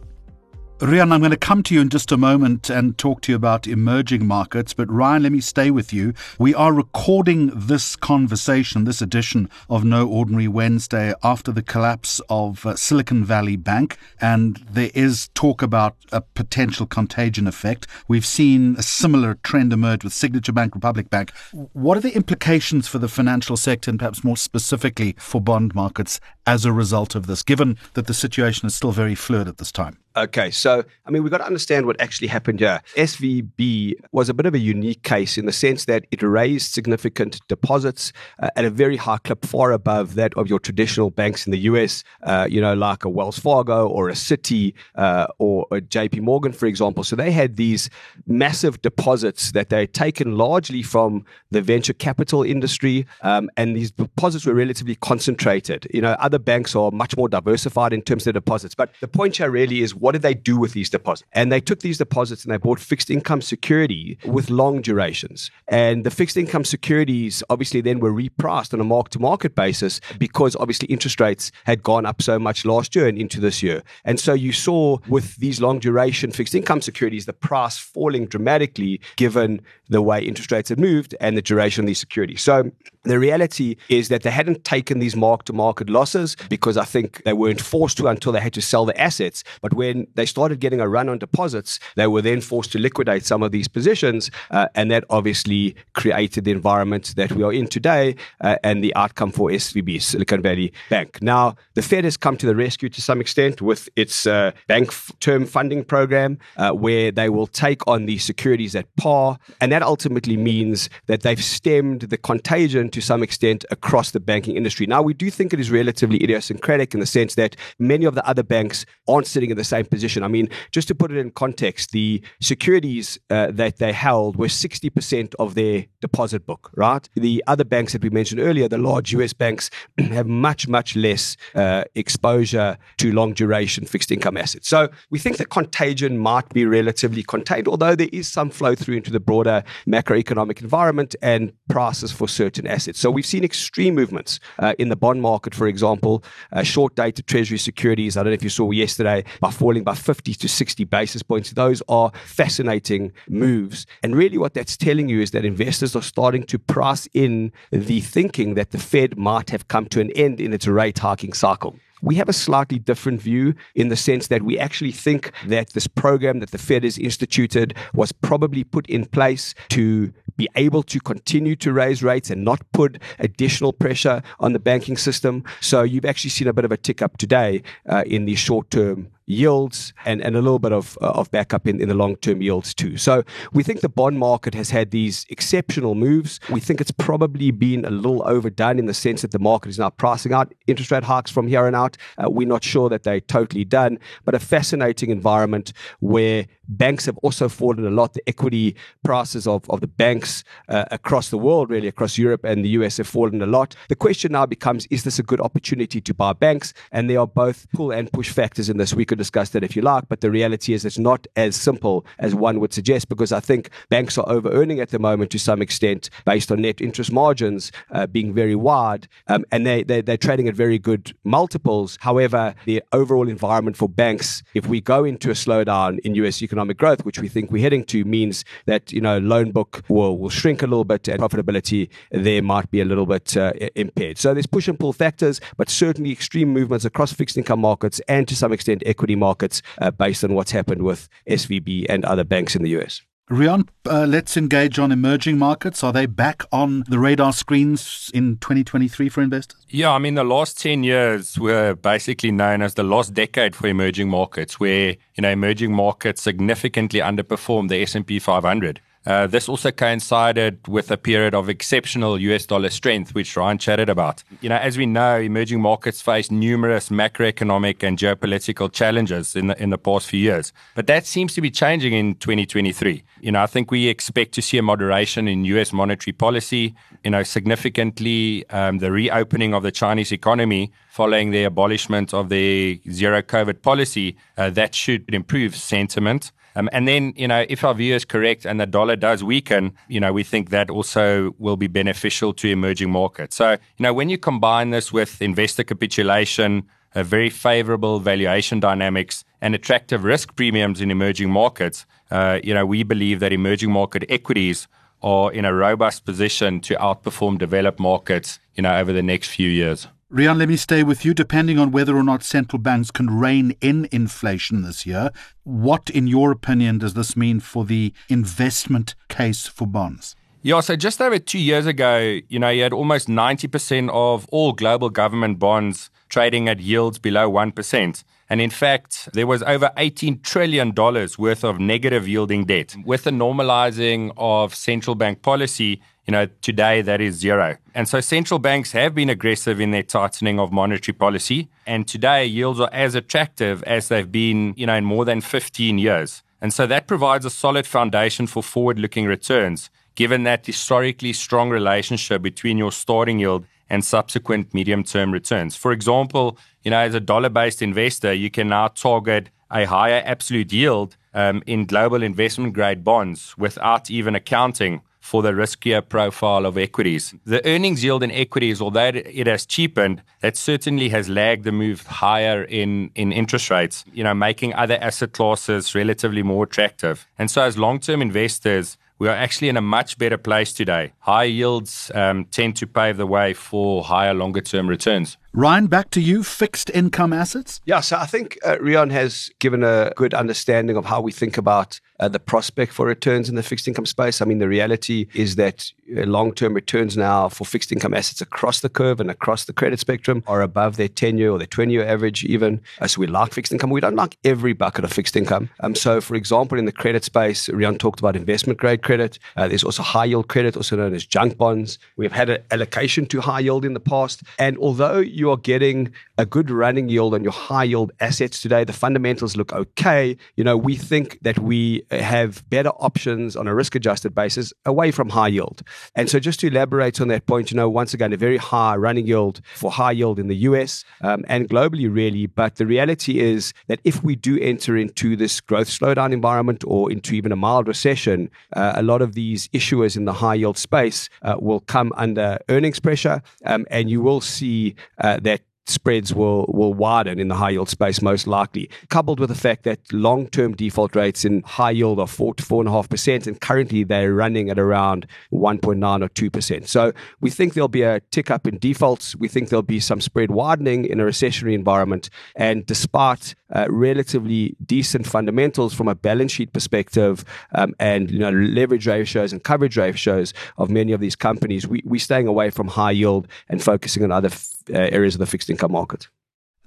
Riaan, 0.78 1.10
I'm 1.10 1.20
going 1.20 1.30
to 1.30 1.38
come 1.38 1.62
to 1.62 1.74
you 1.74 1.80
in 1.80 1.88
just 1.88 2.12
a 2.12 2.18
moment 2.18 2.68
and 2.68 2.98
talk 2.98 3.22
to 3.22 3.32
you 3.32 3.36
about 3.36 3.66
emerging 3.66 4.26
markets. 4.26 4.74
But 4.74 4.90
Ryan, 4.92 5.22
let 5.22 5.32
me 5.32 5.40
stay 5.40 5.70
with 5.70 5.90
you. 5.90 6.12
We 6.38 6.54
are 6.54 6.70
recording 6.70 7.50
this 7.54 7.96
conversation, 7.96 8.84
this 8.84 9.00
edition 9.00 9.48
of 9.70 9.86
No 9.86 10.06
Ordinary 10.06 10.48
Wednesday, 10.48 11.14
after 11.22 11.50
the 11.50 11.62
collapse 11.62 12.20
of 12.28 12.66
uh, 12.66 12.76
Silicon 12.76 13.24
Valley 13.24 13.56
Bank. 13.56 13.96
And 14.20 14.56
there 14.70 14.90
is 14.94 15.30
talk 15.32 15.62
about 15.62 15.96
a 16.12 16.20
potential 16.20 16.84
contagion 16.84 17.46
effect. 17.46 17.86
We've 18.06 18.26
seen 18.26 18.76
a 18.76 18.82
similar 18.82 19.38
trend 19.42 19.72
emerge 19.72 20.04
with 20.04 20.12
Signature 20.12 20.52
Bank, 20.52 20.74
Republic 20.74 21.08
Bank. 21.08 21.32
What 21.72 21.96
are 21.96 22.02
the 22.02 22.14
implications 22.14 22.86
for 22.86 22.98
the 22.98 23.08
financial 23.08 23.56
sector 23.56 23.90
and 23.90 23.98
perhaps 23.98 24.22
more 24.22 24.36
specifically 24.36 25.16
for 25.18 25.40
bond 25.40 25.74
markets 25.74 26.20
as 26.46 26.64
a 26.64 26.72
result 26.72 27.14
of 27.14 27.26
this, 27.26 27.42
given 27.42 27.76
that 27.94 28.06
the 28.06 28.14
situation 28.14 28.66
is 28.66 28.74
still 28.74 28.92
very 28.92 29.14
fluid 29.14 29.48
at 29.48 29.58
this 29.58 29.72
time? 29.72 29.98
Okay, 30.16 30.50
so 30.50 30.82
I 31.04 31.10
mean, 31.10 31.22
we've 31.22 31.30
got 31.30 31.38
to 31.38 31.46
understand 31.46 31.84
what 31.84 32.00
actually 32.00 32.28
happened 32.28 32.60
here. 32.60 32.80
SVB 32.94 33.96
was 34.12 34.30
a 34.30 34.34
bit 34.34 34.46
of 34.46 34.54
a 34.54 34.58
unique 34.58 35.02
case 35.02 35.36
in 35.36 35.44
the 35.44 35.52
sense 35.52 35.84
that 35.84 36.06
it 36.10 36.22
raised 36.22 36.72
significant 36.72 37.46
deposits 37.48 38.14
uh, 38.38 38.48
at 38.56 38.64
a 38.64 38.70
very 38.70 38.96
high 38.96 39.18
clip, 39.18 39.44
far 39.44 39.72
above 39.72 40.14
that 40.14 40.32
of 40.34 40.48
your 40.48 40.58
traditional 40.58 41.10
banks 41.10 41.46
in 41.46 41.52
the 41.52 41.58
US, 41.58 42.02
uh, 42.22 42.46
you 42.48 42.62
know, 42.62 42.72
like 42.72 43.04
a 43.04 43.10
Wells 43.10 43.38
Fargo 43.38 43.86
or 43.86 44.08
a 44.08 44.12
Citi 44.14 44.72
uh, 44.94 45.26
or 45.38 45.66
a 45.70 45.82
JP 45.82 46.22
Morgan, 46.22 46.52
for 46.52 46.64
example. 46.64 47.04
So 47.04 47.14
they 47.14 47.30
had 47.30 47.56
these 47.56 47.90
massive 48.26 48.80
deposits 48.80 49.52
that 49.52 49.68
they 49.68 49.80
had 49.80 49.92
taken 49.92 50.38
largely 50.38 50.82
from 50.82 51.26
the 51.50 51.60
venture 51.60 51.92
capital 51.92 52.42
industry, 52.42 53.06
um, 53.20 53.50
and 53.58 53.76
these 53.76 53.90
deposits 53.90 54.46
were 54.46 54.54
relatively 54.54 54.94
concentrated. 54.94 55.86
You 55.92 56.00
know, 56.00 56.12
other 56.20 56.35
other 56.36 56.42
banks 56.42 56.76
are 56.76 56.90
much 56.90 57.16
more 57.16 57.28
diversified 57.28 57.94
in 57.94 58.02
terms 58.02 58.26
of 58.26 58.34
deposits. 58.34 58.74
But 58.74 58.90
the 59.00 59.08
point 59.08 59.38
here 59.38 59.50
really 59.50 59.80
is 59.80 59.94
what 59.94 60.12
did 60.12 60.20
they 60.20 60.34
do 60.34 60.58
with 60.58 60.74
these 60.74 60.90
deposits? 60.90 61.28
And 61.32 61.50
they 61.50 61.60
took 61.60 61.80
these 61.80 61.96
deposits 61.96 62.44
and 62.44 62.52
they 62.52 62.58
bought 62.58 62.78
fixed 62.78 63.10
income 63.10 63.40
security 63.40 64.18
with 64.26 64.50
long 64.50 64.82
durations. 64.82 65.50
And 65.68 66.04
the 66.04 66.10
fixed 66.10 66.36
income 66.36 66.64
securities 66.64 67.42
obviously 67.48 67.80
then 67.80 68.00
were 68.00 68.12
repriced 68.12 68.74
on 68.74 68.80
a 68.80 68.84
mark 68.84 69.08
to 69.10 69.18
market 69.18 69.54
basis 69.54 70.00
because 70.18 70.54
obviously 70.56 70.88
interest 70.88 71.20
rates 71.20 71.50
had 71.64 71.82
gone 71.82 72.04
up 72.04 72.20
so 72.20 72.38
much 72.38 72.66
last 72.66 72.94
year 72.94 73.08
and 73.08 73.16
into 73.16 73.40
this 73.40 73.62
year. 73.62 73.82
And 74.04 74.20
so 74.20 74.34
you 74.34 74.52
saw 74.52 74.98
with 75.08 75.36
these 75.36 75.60
long 75.60 75.78
duration 75.78 76.32
fixed 76.32 76.54
income 76.54 76.82
securities, 76.82 77.24
the 77.24 77.32
price 77.32 77.78
falling 77.78 78.26
dramatically 78.26 79.00
given 79.16 79.62
the 79.88 80.02
way 80.02 80.22
interest 80.22 80.52
rates 80.52 80.68
had 80.68 80.78
moved 80.78 81.14
and 81.18 81.34
the 81.34 81.42
duration 81.42 81.84
of 81.84 81.86
these 81.86 81.98
securities. 81.98 82.42
So 82.42 82.70
the 83.06 83.18
reality 83.18 83.76
is 83.88 84.08
that 84.08 84.22
they 84.22 84.30
hadn't 84.30 84.64
taken 84.64 84.98
these 84.98 85.16
mark 85.16 85.44
to 85.44 85.52
market 85.52 85.88
losses 85.88 86.36
because 86.48 86.76
I 86.76 86.84
think 86.84 87.22
they 87.24 87.32
weren't 87.32 87.60
forced 87.60 87.96
to 87.98 88.08
until 88.08 88.32
they 88.32 88.40
had 88.40 88.52
to 88.54 88.62
sell 88.62 88.84
the 88.84 89.00
assets. 89.00 89.44
But 89.60 89.74
when 89.74 90.06
they 90.14 90.26
started 90.26 90.60
getting 90.60 90.80
a 90.80 90.88
run 90.88 91.08
on 91.08 91.18
deposits, 91.18 91.78
they 91.94 92.06
were 92.06 92.22
then 92.22 92.40
forced 92.40 92.72
to 92.72 92.78
liquidate 92.78 93.24
some 93.24 93.42
of 93.42 93.52
these 93.52 93.68
positions. 93.68 94.30
Uh, 94.50 94.68
and 94.74 94.90
that 94.90 95.04
obviously 95.10 95.76
created 95.94 96.44
the 96.44 96.50
environment 96.50 97.14
that 97.16 97.32
we 97.32 97.42
are 97.42 97.52
in 97.52 97.66
today 97.66 98.16
uh, 98.40 98.56
and 98.62 98.82
the 98.82 98.94
outcome 98.96 99.30
for 99.30 99.50
SVB, 99.50 100.02
Silicon 100.02 100.42
Valley 100.42 100.72
Bank. 100.90 101.22
Now, 101.22 101.56
the 101.74 101.82
Fed 101.82 102.04
has 102.04 102.16
come 102.16 102.36
to 102.38 102.46
the 102.46 102.56
rescue 102.56 102.88
to 102.88 103.02
some 103.02 103.20
extent 103.20 103.62
with 103.62 103.88
its 103.96 104.26
uh, 104.26 104.52
bank 104.66 104.88
f- 104.88 105.12
term 105.20 105.46
funding 105.46 105.84
program, 105.84 106.38
uh, 106.56 106.72
where 106.72 107.10
they 107.10 107.28
will 107.28 107.46
take 107.46 107.86
on 107.86 108.06
these 108.06 108.24
securities 108.24 108.74
at 108.74 108.86
par. 108.96 109.38
And 109.60 109.70
that 109.72 109.82
ultimately 109.82 110.36
means 110.36 110.90
that 111.06 111.22
they've 111.22 111.42
stemmed 111.42 112.02
the 112.02 112.16
contagion 112.16 112.90
to 112.96 113.02
some 113.02 113.22
extent 113.22 113.62
across 113.70 114.12
the 114.12 114.20
banking 114.20 114.56
industry. 114.56 114.86
Now, 114.86 115.02
we 115.02 115.12
do 115.12 115.30
think 115.30 115.52
it 115.52 115.60
is 115.60 115.70
relatively 115.70 116.16
idiosyncratic 116.24 116.94
in 116.94 117.00
the 117.00 117.04
sense 117.04 117.34
that 117.34 117.54
many 117.78 118.06
of 118.06 118.14
the 118.14 118.26
other 118.26 118.42
banks 118.42 118.86
aren't 119.06 119.26
sitting 119.26 119.50
in 119.50 119.58
the 119.58 119.64
same 119.64 119.84
position. 119.84 120.22
I 120.22 120.28
mean, 120.28 120.48
just 120.70 120.88
to 120.88 120.94
put 120.94 121.12
it 121.12 121.18
in 121.18 121.30
context, 121.30 121.90
the 121.90 122.22
securities 122.40 123.18
uh, 123.28 123.50
that 123.50 123.76
they 123.76 123.92
held 123.92 124.36
were 124.36 124.46
60% 124.46 125.34
of 125.38 125.54
their 125.54 125.84
deposit 126.00 126.46
book, 126.46 126.70
right? 126.74 127.06
The 127.14 127.44
other 127.46 127.64
banks 127.64 127.92
that 127.92 128.02
we 128.02 128.08
mentioned 128.08 128.40
earlier, 128.40 128.66
the 128.66 128.78
large 128.78 129.12
US 129.12 129.34
banks, 129.34 129.68
have 129.98 130.26
much, 130.26 130.66
much 130.66 130.96
less 130.96 131.36
uh, 131.54 131.84
exposure 131.94 132.78
to 132.96 133.12
long 133.12 133.34
duration 133.34 133.84
fixed 133.84 134.10
income 134.10 134.38
assets. 134.38 134.68
So 134.68 134.88
we 135.10 135.18
think 135.18 135.36
the 135.36 135.44
contagion 135.44 136.16
might 136.16 136.48
be 136.54 136.64
relatively 136.64 137.22
contained, 137.22 137.68
although 137.68 137.94
there 137.94 138.08
is 138.10 138.26
some 138.26 138.48
flow 138.48 138.74
through 138.74 138.96
into 138.96 139.10
the 139.10 139.20
broader 139.20 139.64
macroeconomic 139.86 140.62
environment 140.62 141.14
and 141.20 141.52
prices 141.68 142.10
for 142.10 142.26
certain 142.26 142.66
assets 142.66 142.85
assets. 142.86 143.00
So 143.00 143.10
we've 143.10 143.26
seen 143.26 143.44
extreme 143.44 143.94
movements 143.94 144.38
uh, 144.58 144.74
in 144.78 144.88
the 144.88 144.96
bond 144.96 145.22
market, 145.22 145.54
for 145.54 145.66
example, 145.66 146.22
uh, 146.52 146.62
short 146.62 146.94
dated 146.94 147.26
treasury 147.26 147.58
securities. 147.58 148.16
I 148.16 148.22
don't 148.22 148.30
know 148.30 148.34
if 148.34 148.42
you 148.42 148.50
saw 148.50 148.70
yesterday, 148.70 149.24
by 149.40 149.50
falling 149.50 149.84
by 149.84 149.94
50 149.94 150.34
to 150.34 150.48
60 150.48 150.84
basis 150.84 151.22
points. 151.22 151.52
Those 151.52 151.82
are 151.88 152.12
fascinating 152.24 153.12
moves. 153.28 153.86
And 154.02 154.14
really, 154.14 154.38
what 154.38 154.54
that's 154.54 154.76
telling 154.76 155.08
you 155.08 155.20
is 155.20 155.32
that 155.32 155.44
investors 155.44 155.96
are 155.96 156.02
starting 156.02 156.44
to 156.44 156.58
price 156.58 157.08
in 157.12 157.52
the 157.70 158.00
thinking 158.00 158.54
that 158.54 158.70
the 158.70 158.78
Fed 158.78 159.18
might 159.18 159.50
have 159.50 159.68
come 159.68 159.86
to 159.86 160.00
an 160.00 160.10
end 160.12 160.40
in 160.40 160.52
its 160.52 160.66
rate 160.66 160.98
hiking 160.98 161.32
cycle. 161.32 161.76
We 162.02 162.16
have 162.16 162.28
a 162.28 162.32
slightly 162.32 162.78
different 162.78 163.20
view 163.20 163.54
in 163.74 163.88
the 163.88 163.96
sense 163.96 164.28
that 164.28 164.42
we 164.42 164.58
actually 164.58 164.92
think 164.92 165.32
that 165.46 165.70
this 165.70 165.86
program 165.86 166.40
that 166.40 166.50
the 166.50 166.58
Fed 166.58 166.84
has 166.84 166.98
instituted 166.98 167.74
was 167.94 168.12
probably 168.12 168.64
put 168.64 168.86
in 168.86 169.06
place 169.06 169.54
to 169.70 170.12
be 170.36 170.48
able 170.56 170.82
to 170.82 171.00
continue 171.00 171.56
to 171.56 171.72
raise 171.72 172.02
rates 172.02 172.30
and 172.30 172.44
not 172.44 172.60
put 172.72 172.98
additional 173.18 173.72
pressure 173.72 174.22
on 174.40 174.52
the 174.52 174.58
banking 174.58 174.96
system. 174.96 175.44
So 175.60 175.82
you've 175.82 176.04
actually 176.04 176.30
seen 176.30 176.48
a 176.48 176.52
bit 176.52 176.64
of 176.64 176.72
a 176.72 176.76
tick 176.76 177.00
up 177.00 177.16
today 177.16 177.62
uh, 177.88 178.04
in 178.06 178.26
the 178.26 178.34
short 178.34 178.70
term 178.70 179.10
yields 179.26 179.92
and, 180.04 180.22
and 180.22 180.36
a 180.36 180.40
little 180.40 180.58
bit 180.58 180.72
of, 180.72 180.96
uh, 181.02 181.10
of 181.10 181.30
backup 181.30 181.66
in, 181.66 181.80
in 181.80 181.88
the 181.88 181.94
long 181.94 182.16
term 182.16 182.40
yields 182.40 182.74
too. 182.74 182.96
So 182.96 183.24
we 183.52 183.62
think 183.62 183.80
the 183.80 183.88
bond 183.88 184.18
market 184.18 184.54
has 184.54 184.70
had 184.70 184.90
these 184.90 185.26
exceptional 185.28 185.94
moves. 185.94 186.40
We 186.50 186.60
think 186.60 186.80
it's 186.80 186.90
probably 186.90 187.50
been 187.50 187.84
a 187.84 187.90
little 187.90 188.26
overdone 188.26 188.78
in 188.78 188.86
the 188.86 188.94
sense 188.94 189.22
that 189.22 189.32
the 189.32 189.38
market 189.38 189.68
is 189.68 189.78
now 189.78 189.90
pricing 189.90 190.32
out 190.32 190.52
interest 190.66 190.90
rate 190.90 191.04
hikes 191.04 191.30
from 191.30 191.46
here 191.46 191.66
on 191.66 191.74
out. 191.74 191.96
Uh, 192.18 192.30
we're 192.30 192.48
not 192.48 192.64
sure 192.64 192.88
that 192.88 193.02
they're 193.02 193.20
totally 193.20 193.64
done, 193.64 193.98
but 194.24 194.34
a 194.34 194.38
fascinating 194.38 195.10
environment 195.10 195.72
where 196.00 196.46
banks 196.68 197.06
have 197.06 197.18
also 197.18 197.48
fallen 197.48 197.86
a 197.86 197.90
lot. 197.90 198.14
The 198.14 198.28
equity 198.28 198.76
prices 199.04 199.46
of, 199.46 199.68
of 199.70 199.80
the 199.80 199.86
banks 199.86 200.44
uh, 200.68 200.84
across 200.90 201.30
the 201.30 201.38
world, 201.38 201.70
really 201.70 201.88
across 201.88 202.18
Europe 202.18 202.44
and 202.44 202.64
the 202.64 202.70
US, 202.70 202.96
have 202.98 203.06
fallen 203.06 203.42
a 203.42 203.46
lot. 203.46 203.74
The 203.88 203.96
question 203.96 204.32
now 204.32 204.46
becomes 204.46 204.86
is 204.86 205.04
this 205.04 205.18
a 205.18 205.22
good 205.22 205.40
opportunity 205.40 206.00
to 206.00 206.14
buy 206.14 206.32
banks? 206.32 206.72
And 206.92 207.08
there 207.08 207.20
are 207.20 207.26
both 207.26 207.66
pull 207.72 207.90
and 207.90 208.10
push 208.12 208.30
factors 208.30 208.68
in 208.68 208.76
this. 208.76 208.94
We 208.94 209.04
could 209.04 209.15
discuss 209.16 209.50
that 209.50 209.64
if 209.64 209.74
you 209.74 209.82
like, 209.82 210.08
but 210.08 210.20
the 210.20 210.30
reality 210.30 210.72
is 210.72 210.84
it's 210.84 210.98
not 210.98 211.26
as 211.36 211.56
simple 211.56 212.04
as 212.18 212.34
one 212.34 212.60
would 212.60 212.72
suggest 212.72 213.08
because 213.08 213.32
I 213.32 213.40
think 213.40 213.70
banks 213.88 214.18
are 214.18 214.28
over 214.28 214.50
earning 214.50 214.80
at 214.80 214.90
the 214.90 214.98
moment 214.98 215.30
to 215.32 215.38
some 215.38 215.62
extent 215.62 216.10
based 216.24 216.52
on 216.52 216.62
net 216.62 216.80
interest 216.80 217.12
margins 217.12 217.72
uh, 217.90 218.06
being 218.06 218.34
very 218.34 218.54
wide 218.54 219.08
um, 219.28 219.44
and 219.50 219.66
they, 219.66 219.82
they, 219.82 220.00
they're 220.00 220.16
trading 220.16 220.48
at 220.48 220.54
very 220.54 220.78
good 220.78 221.14
multiples. 221.24 221.98
However, 222.00 222.54
the 222.64 222.82
overall 222.92 223.28
environment 223.28 223.76
for 223.76 223.88
banks, 223.88 224.42
if 224.54 224.66
we 224.66 224.80
go 224.80 225.04
into 225.04 225.30
a 225.30 225.34
slowdown 225.34 225.98
in 226.00 226.14
US 226.16 226.42
economic 226.42 226.66
economic 226.66 226.78
growth, 226.78 227.04
which 227.04 227.20
we 227.20 227.28
think 227.28 227.50
we're 227.50 227.62
heading 227.62 227.84
to, 227.84 228.04
means 228.04 228.44
that 228.66 228.92
you 228.92 229.00
know 229.00 229.18
loan 229.18 229.52
book 229.52 229.82
will, 229.88 230.18
will 230.18 230.30
shrink 230.30 230.62
a 230.62 230.66
little 230.66 230.84
bit 230.84 231.08
and 231.08 231.20
profitability 231.20 231.88
there 232.10 232.42
might 232.42 232.70
be 232.70 232.80
a 232.80 232.84
little 232.84 233.06
bit 233.06 233.36
uh, 233.36 233.52
impaired. 233.74 234.18
So 234.18 234.34
there's 234.34 234.46
push 234.46 234.68
and 234.68 234.78
pull 234.78 234.92
factors, 234.92 235.40
but 235.56 235.68
certainly 235.68 236.10
extreme 236.10 236.52
movements 236.52 236.84
across 236.84 237.12
fixed 237.12 237.36
income 237.36 237.60
markets 237.60 238.00
and 238.08 238.26
to 238.28 238.34
some 238.34 238.52
extent 238.52 238.82
equity 238.86 239.05
markets 239.14 239.62
uh, 239.78 239.90
based 239.90 240.24
on 240.24 240.34
what's 240.34 240.50
happened 240.50 240.82
with 240.82 241.08
SVB 241.28 241.86
and 241.88 242.04
other 242.04 242.24
banks 242.24 242.56
in 242.56 242.62
the 242.62 242.70
US. 242.70 243.02
Riaan, 243.28 243.68
uh, 243.90 244.06
let's 244.08 244.36
engage 244.36 244.78
on 244.78 244.92
emerging 244.92 245.36
markets. 245.36 245.82
Are 245.82 245.92
they 245.92 246.06
back 246.06 246.44
on 246.52 246.84
the 246.86 247.00
radar 247.00 247.32
screens 247.32 248.08
in 248.14 248.36
2023 248.36 249.08
for 249.08 249.20
investors? 249.20 249.66
Yeah, 249.68 249.90
I 249.90 249.98
mean, 249.98 250.14
the 250.14 250.22
last 250.22 250.60
10 250.60 250.84
years 250.84 251.36
were 251.36 251.74
basically 251.74 252.30
known 252.30 252.62
as 252.62 252.74
the 252.74 252.84
lost 252.84 253.14
decade 253.14 253.56
for 253.56 253.66
emerging 253.66 254.08
markets, 254.08 254.60
where, 254.60 254.90
you 255.16 255.22
know, 255.22 255.30
emerging 255.30 255.72
markets 255.72 256.22
significantly 256.22 257.00
underperformed 257.00 257.68
the 257.68 257.82
S&P 257.82 258.20
500. 258.20 258.80
Uh, 259.06 259.26
this 259.26 259.48
also 259.48 259.70
coincided 259.70 260.58
with 260.66 260.90
a 260.90 260.96
period 260.96 261.34
of 261.34 261.48
exceptional 261.48 262.18
US 262.18 262.44
dollar 262.44 262.70
strength, 262.70 263.14
which 263.14 263.36
Ryan 263.36 263.58
chatted 263.58 263.88
about. 263.88 264.24
You 264.40 264.48
know, 264.48 264.56
as 264.56 264.76
we 264.76 264.86
know, 264.86 265.16
emerging 265.18 265.60
markets 265.60 266.02
face 266.02 266.30
numerous 266.30 266.88
macroeconomic 266.88 267.82
and 267.82 267.96
geopolitical 267.96 268.70
challenges 268.72 269.36
in 269.36 269.46
the, 269.46 269.62
in 269.62 269.70
the 269.70 269.78
past 269.78 270.08
few 270.08 270.20
years. 270.20 270.52
But 270.74 270.88
that 270.88 271.06
seems 271.06 271.34
to 271.34 271.40
be 271.40 271.50
changing 271.50 271.92
in 271.92 272.16
2023. 272.16 273.04
You 273.20 273.32
know, 273.32 273.42
I 273.42 273.46
think 273.46 273.70
we 273.70 273.86
expect 273.86 274.32
to 274.32 274.42
see 274.42 274.58
a 274.58 274.62
moderation 274.62 275.28
in 275.28 275.44
US 275.44 275.72
monetary 275.72 276.12
policy, 276.12 276.74
you 277.04 277.10
know, 277.10 277.22
significantly 277.22 278.48
um, 278.50 278.78
the 278.78 278.90
reopening 278.90 279.54
of 279.54 279.62
the 279.62 279.70
Chinese 279.70 280.10
economy 280.10 280.72
following 280.88 281.30
the 281.30 281.44
abolishment 281.44 282.12
of 282.12 282.28
the 282.28 282.80
zero 282.90 283.22
COVID 283.22 283.62
policy. 283.62 284.16
Uh, 284.36 284.50
that 284.50 284.74
should 284.74 285.04
improve 285.14 285.54
sentiment. 285.54 286.32
Um, 286.56 286.70
and 286.72 286.88
then, 286.88 287.12
you 287.16 287.28
know, 287.28 287.44
if 287.50 287.62
our 287.62 287.74
view 287.74 287.94
is 287.94 288.06
correct 288.06 288.46
and 288.46 288.58
the 288.58 288.66
dollar 288.66 288.96
does 288.96 289.22
weaken, 289.22 289.74
you 289.88 290.00
know, 290.00 290.12
we 290.12 290.24
think 290.24 290.48
that 290.50 290.70
also 290.70 291.34
will 291.38 291.58
be 291.58 291.66
beneficial 291.66 292.32
to 292.32 292.48
emerging 292.48 292.90
markets. 292.90 293.36
So, 293.36 293.52
you 293.52 293.82
know, 293.82 293.92
when 293.92 294.08
you 294.08 294.16
combine 294.16 294.70
this 294.70 294.90
with 294.90 295.20
investor 295.20 295.64
capitulation, 295.64 296.66
a 296.94 297.04
very 297.04 297.28
favorable 297.28 298.00
valuation 298.00 298.58
dynamics, 298.58 299.22
and 299.42 299.54
attractive 299.54 300.02
risk 300.02 300.34
premiums 300.34 300.80
in 300.80 300.90
emerging 300.90 301.30
markets, 301.30 301.84
uh, 302.10 302.40
you 302.42 302.54
know, 302.54 302.64
we 302.64 302.82
believe 302.82 303.20
that 303.20 303.34
emerging 303.34 303.70
market 303.70 304.04
equities 304.08 304.66
are 305.02 305.30
in 305.30 305.44
a 305.44 305.52
robust 305.52 306.06
position 306.06 306.60
to 306.60 306.74
outperform 306.76 307.38
developed 307.38 307.78
markets, 307.78 308.40
you 308.54 308.62
know, 308.62 308.74
over 308.78 308.94
the 308.94 309.02
next 309.02 309.28
few 309.28 309.50
years. 309.50 309.88
Riaan, 310.12 310.38
let 310.38 310.48
me 310.48 310.56
stay 310.56 310.84
with 310.84 311.04
you. 311.04 311.12
Depending 311.12 311.58
on 311.58 311.72
whether 311.72 311.96
or 311.96 312.04
not 312.04 312.22
central 312.22 312.60
banks 312.60 312.92
can 312.92 313.18
rein 313.18 313.56
in 313.60 313.88
inflation 313.90 314.62
this 314.62 314.86
year, 314.86 315.10
what, 315.42 315.90
in 315.90 316.06
your 316.06 316.30
opinion, 316.30 316.78
does 316.78 316.94
this 316.94 317.16
mean 317.16 317.40
for 317.40 317.64
the 317.64 317.92
investment 318.08 318.94
case 319.08 319.48
for 319.48 319.66
bonds? 319.66 320.14
Yeah, 320.42 320.60
so 320.60 320.76
just 320.76 321.02
over 321.02 321.18
two 321.18 321.40
years 321.40 321.66
ago, 321.66 322.20
you 322.28 322.38
know, 322.38 322.50
you 322.50 322.62
had 322.62 322.72
almost 322.72 323.08
90% 323.08 323.90
of 323.90 324.28
all 324.30 324.52
global 324.52 324.90
government 324.90 325.40
bonds 325.40 325.90
trading 326.08 326.48
at 326.48 326.60
yields 326.60 327.00
below 327.00 327.28
1%. 327.28 328.04
And 328.30 328.40
in 328.40 328.50
fact, 328.50 329.08
there 329.12 329.26
was 329.26 329.42
over 329.42 329.72
$18 329.76 330.22
trillion 330.22 330.72
worth 330.72 331.42
of 331.42 331.58
negative 331.58 332.06
yielding 332.06 332.44
debt. 332.44 332.76
With 332.84 333.02
the 333.02 333.10
normalizing 333.10 334.12
of 334.16 334.54
central 334.54 334.94
bank 334.94 335.22
policy, 335.22 335.80
you 336.06 336.12
know, 336.12 336.26
today 336.40 336.82
that 336.82 337.00
is 337.00 337.16
zero. 337.16 337.56
And 337.74 337.88
so 337.88 338.00
central 338.00 338.38
banks 338.38 338.72
have 338.72 338.94
been 338.94 339.10
aggressive 339.10 339.60
in 339.60 339.72
their 339.72 339.82
tightening 339.82 340.38
of 340.38 340.52
monetary 340.52 340.94
policy. 340.94 341.48
And 341.66 341.86
today 341.86 342.24
yields 342.24 342.60
are 342.60 342.70
as 342.72 342.94
attractive 342.94 343.62
as 343.64 343.88
they've 343.88 344.10
been, 344.10 344.54
you 344.56 344.66
know, 344.66 344.74
in 344.74 344.84
more 344.84 345.04
than 345.04 345.20
15 345.20 345.78
years. 345.78 346.22
And 346.40 346.52
so 346.52 346.66
that 346.66 346.86
provides 346.86 347.24
a 347.24 347.30
solid 347.30 347.66
foundation 347.66 348.26
for 348.26 348.42
forward 348.42 348.78
looking 348.78 349.06
returns, 349.06 349.68
given 349.96 350.22
that 350.24 350.46
historically 350.46 351.12
strong 351.12 351.50
relationship 351.50 352.22
between 352.22 352.56
your 352.56 352.70
starting 352.70 353.18
yield 353.18 353.46
and 353.68 353.84
subsequent 353.84 354.54
medium 354.54 354.84
term 354.84 355.10
returns. 355.10 355.56
For 355.56 355.72
example, 355.72 356.38
you 356.62 356.70
know, 356.70 356.78
as 356.78 356.94
a 356.94 357.00
dollar 357.00 357.30
based 357.30 357.62
investor, 357.62 358.12
you 358.12 358.30
can 358.30 358.48
now 358.48 358.68
target 358.68 359.30
a 359.50 359.64
higher 359.64 360.02
absolute 360.04 360.52
yield 360.52 360.96
um, 361.14 361.42
in 361.46 361.64
global 361.64 362.02
investment 362.02 362.52
grade 362.52 362.84
bonds 362.84 363.36
without 363.38 363.90
even 363.90 364.14
accounting 364.14 364.82
for 365.06 365.22
the 365.22 365.30
riskier 365.30 365.88
profile 365.88 366.44
of 366.44 366.58
equities. 366.58 367.14
The 367.24 367.40
earnings 367.46 367.84
yield 367.84 368.02
in 368.02 368.10
equities, 368.10 368.60
although 368.60 368.90
it 369.22 369.28
has 369.28 369.46
cheapened, 369.46 370.02
that 370.20 370.36
certainly 370.36 370.88
has 370.88 371.08
lagged 371.08 371.44
the 371.44 371.52
move 371.52 371.86
higher 371.86 372.42
in, 372.42 372.90
in 372.96 373.12
interest 373.12 373.48
rates, 373.48 373.84
you 373.92 374.02
know, 374.02 374.14
making 374.14 374.52
other 374.54 374.78
asset 374.80 375.12
classes 375.12 375.76
relatively 375.76 376.24
more 376.24 376.42
attractive. 376.42 377.06
And 377.20 377.30
so 377.30 377.42
as 377.42 377.56
long-term 377.56 378.02
investors, 378.02 378.78
we 378.98 379.06
are 379.06 379.14
actually 379.14 379.48
in 379.48 379.56
a 379.56 379.60
much 379.60 379.96
better 379.96 380.18
place 380.18 380.52
today. 380.52 380.92
High 380.98 381.24
yields 381.24 381.92
um, 381.94 382.24
tend 382.24 382.56
to 382.56 382.66
pave 382.66 382.96
the 382.96 383.06
way 383.06 383.32
for 383.34 383.84
higher 383.84 384.14
longer 384.14 384.40
term 384.40 384.66
returns. 384.66 385.18
Ryan, 385.36 385.66
back 385.66 385.90
to 385.90 386.00
you. 386.00 386.22
Fixed 386.22 386.70
income 386.70 387.12
assets? 387.12 387.60
Yeah, 387.66 387.80
so 387.80 387.98
I 387.98 388.06
think 388.06 388.38
uh, 388.42 388.56
Riaan 388.56 388.90
has 388.90 389.30
given 389.38 389.62
a 389.62 389.92
good 389.94 390.14
understanding 390.14 390.78
of 390.78 390.86
how 390.86 391.02
we 391.02 391.12
think 391.12 391.36
about 391.36 391.78
uh, 392.00 392.08
the 392.08 392.18
prospect 392.18 392.72
for 392.72 392.86
returns 392.86 393.28
in 393.28 393.34
the 393.34 393.42
fixed 393.42 393.68
income 393.68 393.84
space. 393.86 394.22
I 394.22 394.24
mean, 394.24 394.38
the 394.38 394.48
reality 394.48 395.08
is 395.14 395.36
that 395.36 395.70
uh, 395.94 396.02
long 396.04 396.32
term 396.32 396.54
returns 396.54 396.96
now 396.96 397.28
for 397.28 397.44
fixed 397.44 397.72
income 397.72 397.94
assets 397.94 398.20
across 398.20 398.60
the 398.60 398.68
curve 398.68 399.00
and 399.00 399.10
across 399.10 399.44
the 399.44 399.52
credit 399.52 399.78
spectrum 399.78 400.22
are 400.26 400.42
above 400.42 400.76
their 400.76 400.88
10 400.88 401.18
year 401.18 401.30
or 401.30 401.38
their 401.38 401.46
20 401.46 401.72
year 401.72 401.86
average, 401.86 402.24
even. 402.24 402.60
Uh, 402.80 402.86
so 402.86 403.00
we 403.00 403.06
like 403.06 403.32
fixed 403.32 403.52
income. 403.52 403.70
We 403.70 403.80
don't 403.80 403.94
like 403.94 404.16
every 404.24 404.52
bucket 404.52 404.84
of 404.84 404.92
fixed 404.92 405.16
income. 405.16 405.50
Um, 405.60 405.74
so, 405.74 406.00
for 406.00 406.14
example, 406.14 406.58
in 406.58 406.64
the 406.64 406.72
credit 406.72 407.04
space, 407.04 407.48
Riaan 407.48 407.78
talked 407.78 408.00
about 408.00 408.16
investment 408.16 408.58
grade 408.58 408.82
credit. 408.82 409.18
Uh, 409.36 409.48
there's 409.48 409.64
also 409.64 409.82
high 409.82 410.06
yield 410.06 410.28
credit, 410.28 410.56
also 410.56 410.76
known 410.76 410.94
as 410.94 411.04
junk 411.04 411.36
bonds. 411.36 411.78
We've 411.96 412.12
had 412.12 412.30
an 412.30 412.42
allocation 412.50 413.06
to 413.06 413.20
high 413.20 413.40
yield 413.40 413.64
in 413.64 413.74
the 413.74 413.80
past. 413.80 414.22
And 414.38 414.58
although 414.58 414.98
you 414.98 415.25
you 415.26 415.32
are 415.32 415.36
getting 415.36 415.92
a 416.18 416.24
good 416.24 416.50
running 416.50 416.88
yield 416.88 417.12
on 417.12 417.24
your 417.24 417.32
high 417.32 417.64
yield 417.64 417.90
assets 417.98 418.40
today, 418.40 418.62
the 418.62 418.72
fundamentals 418.72 419.36
look 419.36 419.52
okay. 419.52 420.16
You 420.36 420.44
know, 420.44 420.56
we 420.56 420.76
think 420.76 421.18
that 421.22 421.40
we 421.40 421.82
have 421.90 422.48
better 422.48 422.68
options 422.88 423.34
on 423.34 423.48
a 423.48 423.54
risk 423.54 423.74
adjusted 423.74 424.14
basis 424.14 424.52
away 424.64 424.92
from 424.92 425.08
high 425.08 425.28
yield. 425.28 425.62
And 425.96 426.08
so, 426.08 426.20
just 426.20 426.38
to 426.40 426.46
elaborate 426.46 427.00
on 427.00 427.08
that 427.08 427.26
point, 427.26 427.50
you 427.50 427.56
know, 427.56 427.68
once 427.68 427.92
again, 427.92 428.12
a 428.12 428.16
very 428.16 428.36
high 428.36 428.76
running 428.76 429.08
yield 429.08 429.40
for 429.56 429.72
high 429.72 429.90
yield 429.90 430.20
in 430.20 430.28
the 430.28 430.36
US 430.50 430.84
um, 431.00 431.24
and 431.26 431.48
globally, 431.48 431.92
really. 431.92 432.26
But 432.26 432.54
the 432.54 432.66
reality 432.66 433.18
is 433.18 433.52
that 433.66 433.80
if 433.82 434.04
we 434.04 434.14
do 434.14 434.38
enter 434.38 434.76
into 434.76 435.16
this 435.16 435.40
growth 435.40 435.68
slowdown 435.68 436.12
environment 436.12 436.62
or 436.68 436.92
into 436.92 437.16
even 437.16 437.32
a 437.32 437.36
mild 437.36 437.66
recession, 437.66 438.30
uh, 438.54 438.74
a 438.76 438.82
lot 438.82 439.02
of 439.02 439.14
these 439.14 439.48
issuers 439.48 439.96
in 439.96 440.04
the 440.04 440.12
high 440.12 440.34
yield 440.34 440.56
space 440.56 441.08
uh, 441.22 441.34
will 441.40 441.60
come 441.60 441.92
under 441.96 442.38
earnings 442.48 442.78
pressure, 442.78 443.20
um, 443.44 443.66
and 443.72 443.90
you 443.90 444.00
will 444.00 444.20
see 444.20 444.76
uh, 444.98 445.15
that 445.22 445.42
spreads 445.68 446.14
will 446.14 446.46
will 446.48 446.72
widen 446.72 447.18
in 447.18 447.28
the 447.28 447.34
high 447.34 447.50
yield 447.50 447.68
space 447.68 448.00
most 448.00 448.26
likely, 448.26 448.70
coupled 448.88 449.20
with 449.20 449.28
the 449.28 449.34
fact 449.34 449.64
that 449.64 449.80
long 449.92 450.28
term 450.28 450.54
default 450.54 450.94
rates 450.94 451.24
in 451.24 451.42
high 451.42 451.70
yield 451.70 451.98
are 451.98 452.06
four 452.06 452.34
to 452.34 452.42
four 452.42 452.60
and 452.60 452.68
a 452.68 452.72
half 452.72 452.88
percent, 452.88 453.26
and 453.26 453.40
currently 453.40 453.84
they're 453.84 454.14
running 454.14 454.48
at 454.48 454.58
around 454.58 455.06
one 455.30 455.58
point 455.58 455.78
nine 455.78 456.02
or 456.02 456.08
two 456.08 456.30
percent. 456.30 456.68
So 456.68 456.92
we 457.20 457.30
think 457.30 457.54
there'll 457.54 457.68
be 457.68 457.82
a 457.82 458.00
tick 458.10 458.30
up 458.30 458.46
in 458.46 458.58
defaults. 458.58 459.16
We 459.16 459.28
think 459.28 459.48
there'll 459.48 459.62
be 459.62 459.80
some 459.80 460.00
spread 460.00 460.30
widening 460.30 460.84
in 460.84 461.00
a 461.00 461.04
recessionary 461.04 461.54
environment, 461.54 462.10
and 462.36 462.64
despite 462.64 463.34
uh, 463.54 463.66
relatively 463.68 464.56
decent 464.64 465.06
fundamentals 465.06 465.74
from 465.74 465.88
a 465.88 465.94
balance 465.94 466.32
sheet 466.32 466.52
perspective 466.52 467.24
um, 467.52 467.74
and 467.78 468.10
you 468.10 468.18
know 468.18 468.30
leverage 468.30 468.86
ratios 468.86 469.32
and 469.32 469.42
coverage 469.42 469.76
ratios 469.76 470.32
of 470.58 470.70
many 470.70 470.92
of 470.92 471.00
these 471.00 471.16
companies, 471.16 471.66
we 471.66 471.82
we're 471.84 471.98
staying 471.98 472.28
away 472.28 472.50
from 472.50 472.68
high 472.68 472.90
yield 472.92 473.26
and 473.48 473.62
focusing 473.62 474.04
on 474.04 474.12
other 474.12 474.28
uh, 474.28 474.30
areas 474.70 475.14
of 475.14 475.18
the 475.20 475.26
fixed 475.26 475.50
income 475.50 475.72
market. 475.72 476.08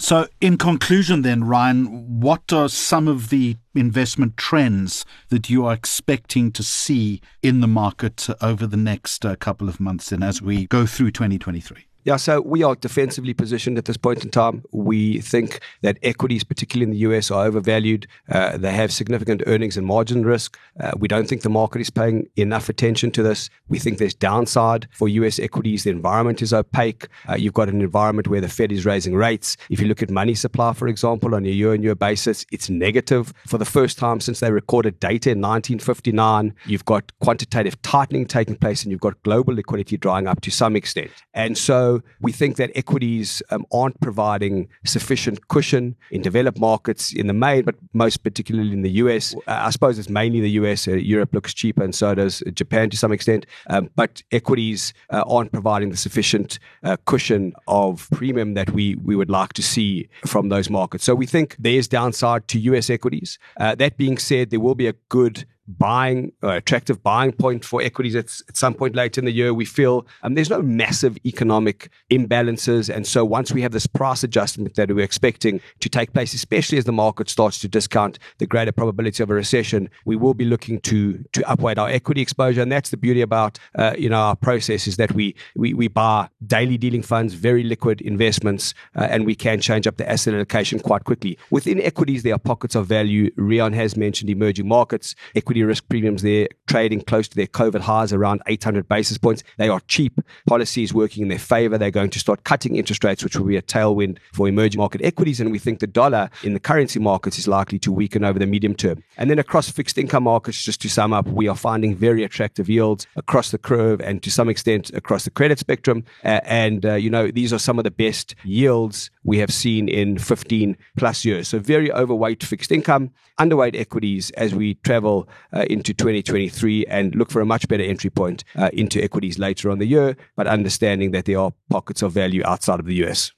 So, 0.02 0.28
in 0.40 0.58
conclusion, 0.58 1.24
then, 1.24 1.44
Ryan, 1.44 2.22
what 2.22 2.54
are 2.54 2.70
some 2.70 3.10
of 3.10 3.30
the 3.30 3.58
investment 3.76 4.38
trends 4.38 5.04
that 5.28 5.50
you 5.50 5.66
are 5.66 5.74
expecting 5.74 6.54
to 6.54 6.64
see 6.64 7.20
in 7.44 7.60
the 7.60 7.68
market 7.68 8.30
over 8.42 8.66
the 8.66 8.78
next 8.78 9.26
uh, 9.26 9.36
couple 9.36 9.68
of 9.68 9.82
months 9.82 10.14
and 10.14 10.24
as 10.24 10.42
we 10.42 10.68
go 10.68 10.86
through 10.86 11.12
2023? 11.12 11.88
Yeah, 12.06 12.16
so 12.16 12.40
we 12.40 12.64
are 12.64 12.76
defensively 12.76 13.34
positioned 13.34 13.78
at 13.78 13.84
this 13.84 13.98
point 13.98 14.24
in 14.24 14.32
time. 14.32 14.64
We 14.72 15.20
think 15.20 15.60
that 15.82 15.98
equities, 16.02 16.46
particularly 16.46 16.86
in 16.86 16.92
the 16.92 17.10
US, 17.10 17.30
are 17.30 17.46
overvalued. 17.46 18.08
Uh, 18.30 18.58
they 18.58 18.72
have 18.72 18.94
significant 18.94 19.44
earnings 19.48 19.76
and 19.76 19.86
margin 19.86 20.26
risk. 20.26 20.58
Uh, 20.80 20.92
we 20.98 21.10
don't 21.10 21.28
think 21.28 21.42
the 21.42 21.50
market 21.50 21.82
is 21.82 21.90
paying 21.90 22.30
enough 22.38 22.70
attention 22.70 23.12
to 23.12 23.24
this. 23.24 23.50
We 23.68 23.80
think 23.80 23.98
there's 23.98 24.14
downside 24.14 24.88
for 24.94 25.10
US 25.10 25.40
equities. 25.40 25.84
The 25.84 25.90
environment 25.90 26.42
is 26.42 26.54
opaque. 26.54 27.08
Uh, 27.28 27.36
you've 27.36 27.54
got 27.54 27.68
an 27.68 27.82
environment 27.82 28.30
where 28.30 28.42
the 28.42 28.48
Fed 28.48 28.72
is 28.72 28.86
raising 28.86 29.16
rates. 29.16 29.58
If 29.70 29.82
you 29.82 29.88
look 29.88 30.02
at 30.02 30.10
money 30.10 30.36
supply, 30.36 30.72
for 30.74 30.88
example, 30.88 31.36
on 31.36 31.46
a 31.46 31.50
year 31.50 31.74
on 31.74 31.84
year 31.84 31.96
basis, 31.96 32.46
it's 32.50 32.70
negative. 32.70 33.34
For 33.46 33.58
the 33.58 33.66
first 33.66 33.98
time 33.98 34.22
since 34.22 34.40
they 34.40 34.52
recorded 34.52 35.02
data 35.02 35.32
in 35.32 35.42
1959, 35.42 36.56
you've 36.66 36.86
got 36.86 37.12
quantitative 37.20 37.82
tightening 37.82 38.26
taking 38.26 38.56
place 38.56 38.84
and 38.84 38.92
you've 38.92 39.02
got 39.02 39.22
global 39.24 39.54
liquidity 39.54 39.98
drying 39.98 40.28
up 40.28 40.40
to 40.42 40.52
some 40.52 40.78
extent. 40.78 41.12
And 41.34 41.58
so 41.58 41.88
we 42.21 42.32
think 42.32 42.58
that 42.58 42.71
equities 42.75 43.41
um, 43.52 43.65
aren't 43.71 43.99
providing 43.99 44.67
sufficient 44.86 45.47
cushion 45.47 45.95
in 46.12 46.21
developed 46.21 46.60
markets 46.60 47.13
in 47.13 47.28
the 47.28 47.34
main, 47.34 47.63
but 47.63 47.75
most 47.93 48.23
particularly 48.23 48.73
in 48.73 48.82
the 48.82 48.95
US. 49.04 49.36
Uh, 49.47 49.67
I 49.67 49.69
suppose 49.69 49.99
it's 49.99 50.10
mainly 50.10 50.39
the 50.41 50.52
US. 50.62 50.88
Uh, 50.88 50.93
Europe 50.93 51.34
looks 51.34 51.54
cheaper, 51.54 51.84
and 51.84 51.93
so 51.93 52.15
does 52.15 52.43
Japan 52.54 52.89
to 52.89 52.97
some 52.97 53.12
extent. 53.12 53.45
Um, 53.69 53.89
but 53.95 54.21
equities 54.32 54.93
uh, 55.10 55.23
aren't 55.28 55.52
providing 55.52 55.89
the 55.89 55.97
sufficient 55.97 56.60
uh, 56.84 56.97
cushion 57.06 57.54
of 57.67 58.08
premium 58.13 58.54
that 58.54 58.71
we 58.71 58.95
we 58.95 59.15
would 59.15 59.30
like 59.30 59.54
to 59.54 59.63
see 59.63 60.10
from 60.25 60.49
those 60.49 60.69
markets. 60.69 61.04
So 61.04 61.15
we 61.15 61.25
think 61.25 61.56
there's 61.60 61.88
downside 61.88 62.47
to 62.49 62.60
US 62.71 62.89
equities. 62.89 63.39
Uh, 63.58 63.75
that 63.75 63.97
being 63.97 64.17
said, 64.17 64.49
there 64.49 64.60
will 64.60 64.75
be 64.75 64.88
a 64.88 64.93
good 65.10 65.45
buying 65.77 66.32
uh, 66.43 66.49
attractive 66.49 67.03
buying 67.03 67.32
point 67.32 67.63
for 67.63 67.82
equities 67.82 68.15
at, 68.15 68.25
at 68.49 68.58
some 68.58 68.73
point 68.73 68.95
later 68.95 69.21
in 69.21 69.25
the 69.25 69.32
year. 69.32 69.53
We 69.53 69.65
feel 69.65 70.08
um, 70.23 70.34
there's 70.34 70.49
no 70.49 70.62
massive 70.62 71.17
economic 71.25 71.89
imbalances, 72.10 72.93
and 72.93 73.05
so 73.05 73.23
once 73.23 73.51
we 73.51 73.62
have 73.62 73.71
this 73.71 73.88
price 73.88 74.23
adjustment 74.23 74.75
that 74.75 74.89
we're 74.89 75.03
expecting 75.03 75.62
to 75.79 75.89
take 75.89 76.13
place, 76.13 76.34
especially 76.34 76.77
as 76.77 76.86
the 76.86 76.91
market 76.91 77.29
starts 77.29 77.60
to 77.60 77.67
discount 77.67 78.17
the 78.39 78.47
greater 78.47 78.71
probability 78.71 79.21
of 79.21 79.29
a 79.29 79.34
recession, 79.34 79.89
we 80.05 80.15
will 80.15 80.34
be 80.34 80.45
looking 80.45 80.79
to 80.82 81.23
to 81.34 81.41
upweight 81.41 81.77
our 81.77 81.89
equity 81.89 82.21
exposure, 82.21 82.62
and 82.62 82.71
that's 82.71 82.89
the 82.89 82.97
beauty 82.97 83.21
about 83.21 83.60
uh, 83.75 83.93
you 83.97 84.10
know 84.10 84.19
our 84.19 84.36
process 84.36 84.88
is 84.88 84.97
that 84.97 85.12
we 85.13 85.36
we, 85.55 85.73
we 85.73 85.88
buy 85.88 86.29
daily 86.45 86.77
dealing 86.77 87.03
funds, 87.03 87.34
very 87.34 87.63
liquid 87.63 88.01
investments, 88.01 88.73
uh, 88.95 89.08
and 89.10 89.25
we 89.25 89.36
can 89.36 89.60
change 89.62 89.86
up 89.88 89.97
the 89.97 90.10
asset 90.10 90.34
allocation 90.34 90.79
quite 90.79 91.03
quickly. 91.03 91.38
Within 91.51 91.79
equities, 91.82 92.23
there 92.23 92.34
are 92.34 92.39
pockets 92.39 92.75
of 92.75 92.88
value. 92.88 93.29
Riaan 93.32 93.73
has 93.73 93.95
mentioned 93.95 94.29
emerging 94.29 94.67
markets, 94.67 95.15
equity 95.36 95.59
risk 95.67 95.88
premiums 95.89 96.22
there 96.22 96.48
trading 96.67 97.02
close 97.02 97.28
to 97.28 97.36
their 97.36 97.48
COVID 97.48 97.82
highs 97.82 98.13
around 98.13 98.41
800 98.48 98.88
basis 98.88 99.17
points. 99.17 99.43
They 99.58 99.69
are 99.69 99.82
cheap. 99.88 100.19
Policy 100.48 100.84
is 100.84 100.93
working 100.93 101.24
in 101.24 101.30
their 101.30 101.39
favor. 101.39 101.78
They're 101.78 101.91
going 101.91 102.12
to 102.12 102.19
start 102.19 102.43
cutting 102.43 102.76
interest 102.76 103.04
rates, 103.04 103.24
which 103.24 103.36
will 103.36 103.45
be 103.45 103.58
a 103.58 103.62
tailwind 103.62 104.17
for 104.34 104.48
emerging 104.48 104.80
market 104.80 105.02
equities. 105.02 105.39
And 105.39 105.52
we 105.52 105.60
think 105.60 105.80
the 105.80 105.88
dollar 105.88 106.30
in 106.43 106.54
the 106.54 106.60
currency 106.60 107.00
markets 107.00 107.39
is 107.39 107.48
likely 107.48 107.80
to 107.80 107.91
weaken 107.91 108.24
over 108.24 108.39
the 108.39 108.45
medium 108.45 108.76
term. 108.76 109.04
And 109.17 109.30
then 109.30 109.39
across 109.39 109.69
fixed 109.69 109.98
income 109.98 110.24
markets, 110.24 110.63
just 110.63 110.82
to 110.82 110.89
sum 110.89 111.13
up, 111.13 111.28
we 111.28 111.48
are 111.48 111.56
finding 111.56 111.95
very 111.95 112.24
attractive 112.24 112.69
yields 112.69 113.08
across 113.15 113.52
the 113.52 113.58
curve 113.58 114.00
and 114.02 114.22
to 114.24 114.32
some 114.32 114.50
extent 114.50 114.91
across 114.93 115.24
the 115.24 115.32
credit 115.32 115.60
spectrum. 115.60 116.04
Uh, 116.24 116.41
and, 116.43 116.86
uh, 116.86 116.93
you 116.93 117.10
know, 117.10 117.32
these 117.32 117.52
are 117.52 117.60
some 117.60 117.78
of 117.78 117.84
the 117.84 117.91
best 117.91 118.36
yields 118.43 119.10
we 119.24 119.39
have 119.39 119.54
seen 119.54 119.88
in 119.88 120.17
15 120.17 120.78
plus 120.98 121.26
years. 121.26 121.48
So 121.48 121.60
very 121.60 121.91
overweight 121.91 122.43
fixed 122.43 122.72
income, 122.72 123.12
underweight 123.39 123.76
equities 123.76 124.32
as 124.32 124.54
we 124.54 124.76
travel 124.76 125.28
uh, 125.54 125.66
into 125.70 125.94
2023 125.94 126.86
and 126.86 127.16
look 127.16 127.32
for 127.32 127.42
a 127.42 127.46
much 127.46 127.68
better 127.68 127.84
entry 127.84 128.10
point 128.10 128.44
uh, 128.56 128.70
into 128.74 129.04
equities 129.04 129.40
later 129.40 129.70
on 129.70 129.80
the 129.80 129.86
year, 129.86 130.16
but 130.36 130.48
understanding 130.48 131.12
that 131.12 131.26
there 131.26 131.40
are 131.40 131.54
pockets 131.70 132.02
of 132.02 132.12
value 132.12 132.44
outside 132.46 132.80
of 132.80 132.86
the 132.86 133.04
US. 133.06 133.32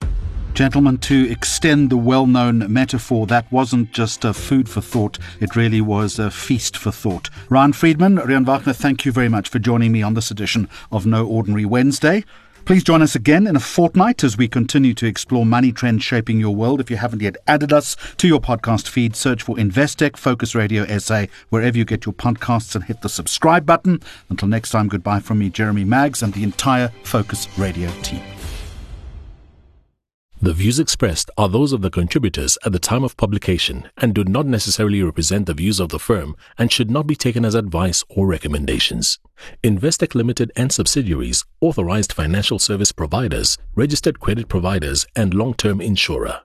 Gentlemen, 0.54 0.97
to 0.97 1.32
extend 1.32 1.89
the 1.89 1.97
well 1.97 2.28
known 2.28 2.71
metaphor, 2.71 3.26
that 3.28 3.50
wasn't 3.54 3.93
just 3.93 4.26
a 4.26 4.34
food 4.34 4.67
for 4.67 4.82
thought, 4.82 5.17
it 5.39 5.56
really 5.56 5.80
was 5.80 6.19
a 6.19 6.30
feast 6.30 6.76
for 6.76 6.91
thought. 6.91 7.30
Ryan 7.50 7.71
Friedman, 7.71 8.17
Riaan 8.17 8.45
Wagner, 8.45 8.74
thank 8.74 9.06
you 9.06 9.13
very 9.13 9.30
much 9.30 9.47
for 9.47 9.60
joining 9.60 9.93
me 9.93 10.04
on 10.04 10.13
this 10.13 10.30
edition 10.30 10.67
of 10.91 11.06
No 11.06 11.26
Ordinary 11.26 11.63
Wednesday. 11.63 12.26
Please 12.65 12.84
join 12.84 13.02
us 13.02 13.15
again 13.15 13.47
in 13.47 13.56
a 13.56 13.60
fortnight 13.60 14.24
as 14.24 14.38
we 14.38 14.47
continue 14.47 14.93
to 14.93 15.06
explore 15.06 15.45
money 15.45 15.71
trends 15.71 16.04
shaping 16.04 16.39
your 16.39 16.56
world. 16.56 16.80
If 16.80 16.89
you 16.89 16.97
haven't 16.97 17.21
yet 17.21 17.36
added 17.47 17.74
us 17.74 17.97
to 18.17 18.28
your 18.28 18.39
podcast 18.39 18.88
feed, 18.88 19.15
search 19.15 19.43
for 19.43 19.56
Investec 19.56 20.15
Focus 20.15 20.56
Radio 20.56 20.86
SA 20.97 21.26
wherever 21.50 21.78
you 21.78 21.86
get 21.86 22.06
your 22.06 22.13
podcasts 22.13 22.76
and 22.76 22.84
hit 22.84 23.02
the 23.02 23.10
subscribe 23.10 23.65
button. 23.65 24.00
Until 24.30 24.47
next 24.47 24.69
time, 24.69 24.88
goodbye 24.88 25.19
from 25.19 25.39
me, 25.39 25.50
Jeremy 25.50 25.84
Maggs, 25.84 26.21
and 26.24 26.34
the 26.34 26.43
entire 26.43 26.91
Focus 27.04 27.47
Radio 27.58 27.89
team. 28.04 28.21
The 30.43 30.54
views 30.54 30.80
expressed 30.80 31.30
are 31.38 31.47
those 31.47 31.71
of 31.71 31.84
the 31.84 31.91
contributors 31.91 32.58
at 32.65 32.71
the 32.71 32.80
time 32.80 33.04
of 33.04 33.15
publication 33.15 33.88
and 33.97 34.12
do 34.15 34.23
not 34.23 34.47
necessarily 34.47 35.04
represent 35.04 35.45
the 35.45 35.54
views 35.54 35.80
of 35.80 35.89
the 35.89 35.99
firm 35.99 36.36
and 36.58 36.71
should 36.71 36.89
not 36.89 37.06
be 37.06 37.15
taken 37.15 37.45
as 37.45 37.54
advice 37.54 38.04
or 38.10 38.25
recommendations. 38.25 39.19
Investec 39.63 40.15
Limited 40.15 40.51
and 40.56 40.71
subsidiaries, 40.71 41.45
authorized 41.60 42.12
financial 42.12 42.58
service 42.58 42.91
providers, 42.91 43.60
registered 43.75 44.19
credit 44.19 44.47
providers, 44.47 45.06
and 45.15 45.36
long 45.36 45.54
term 45.54 45.80
insurer. 45.80 46.41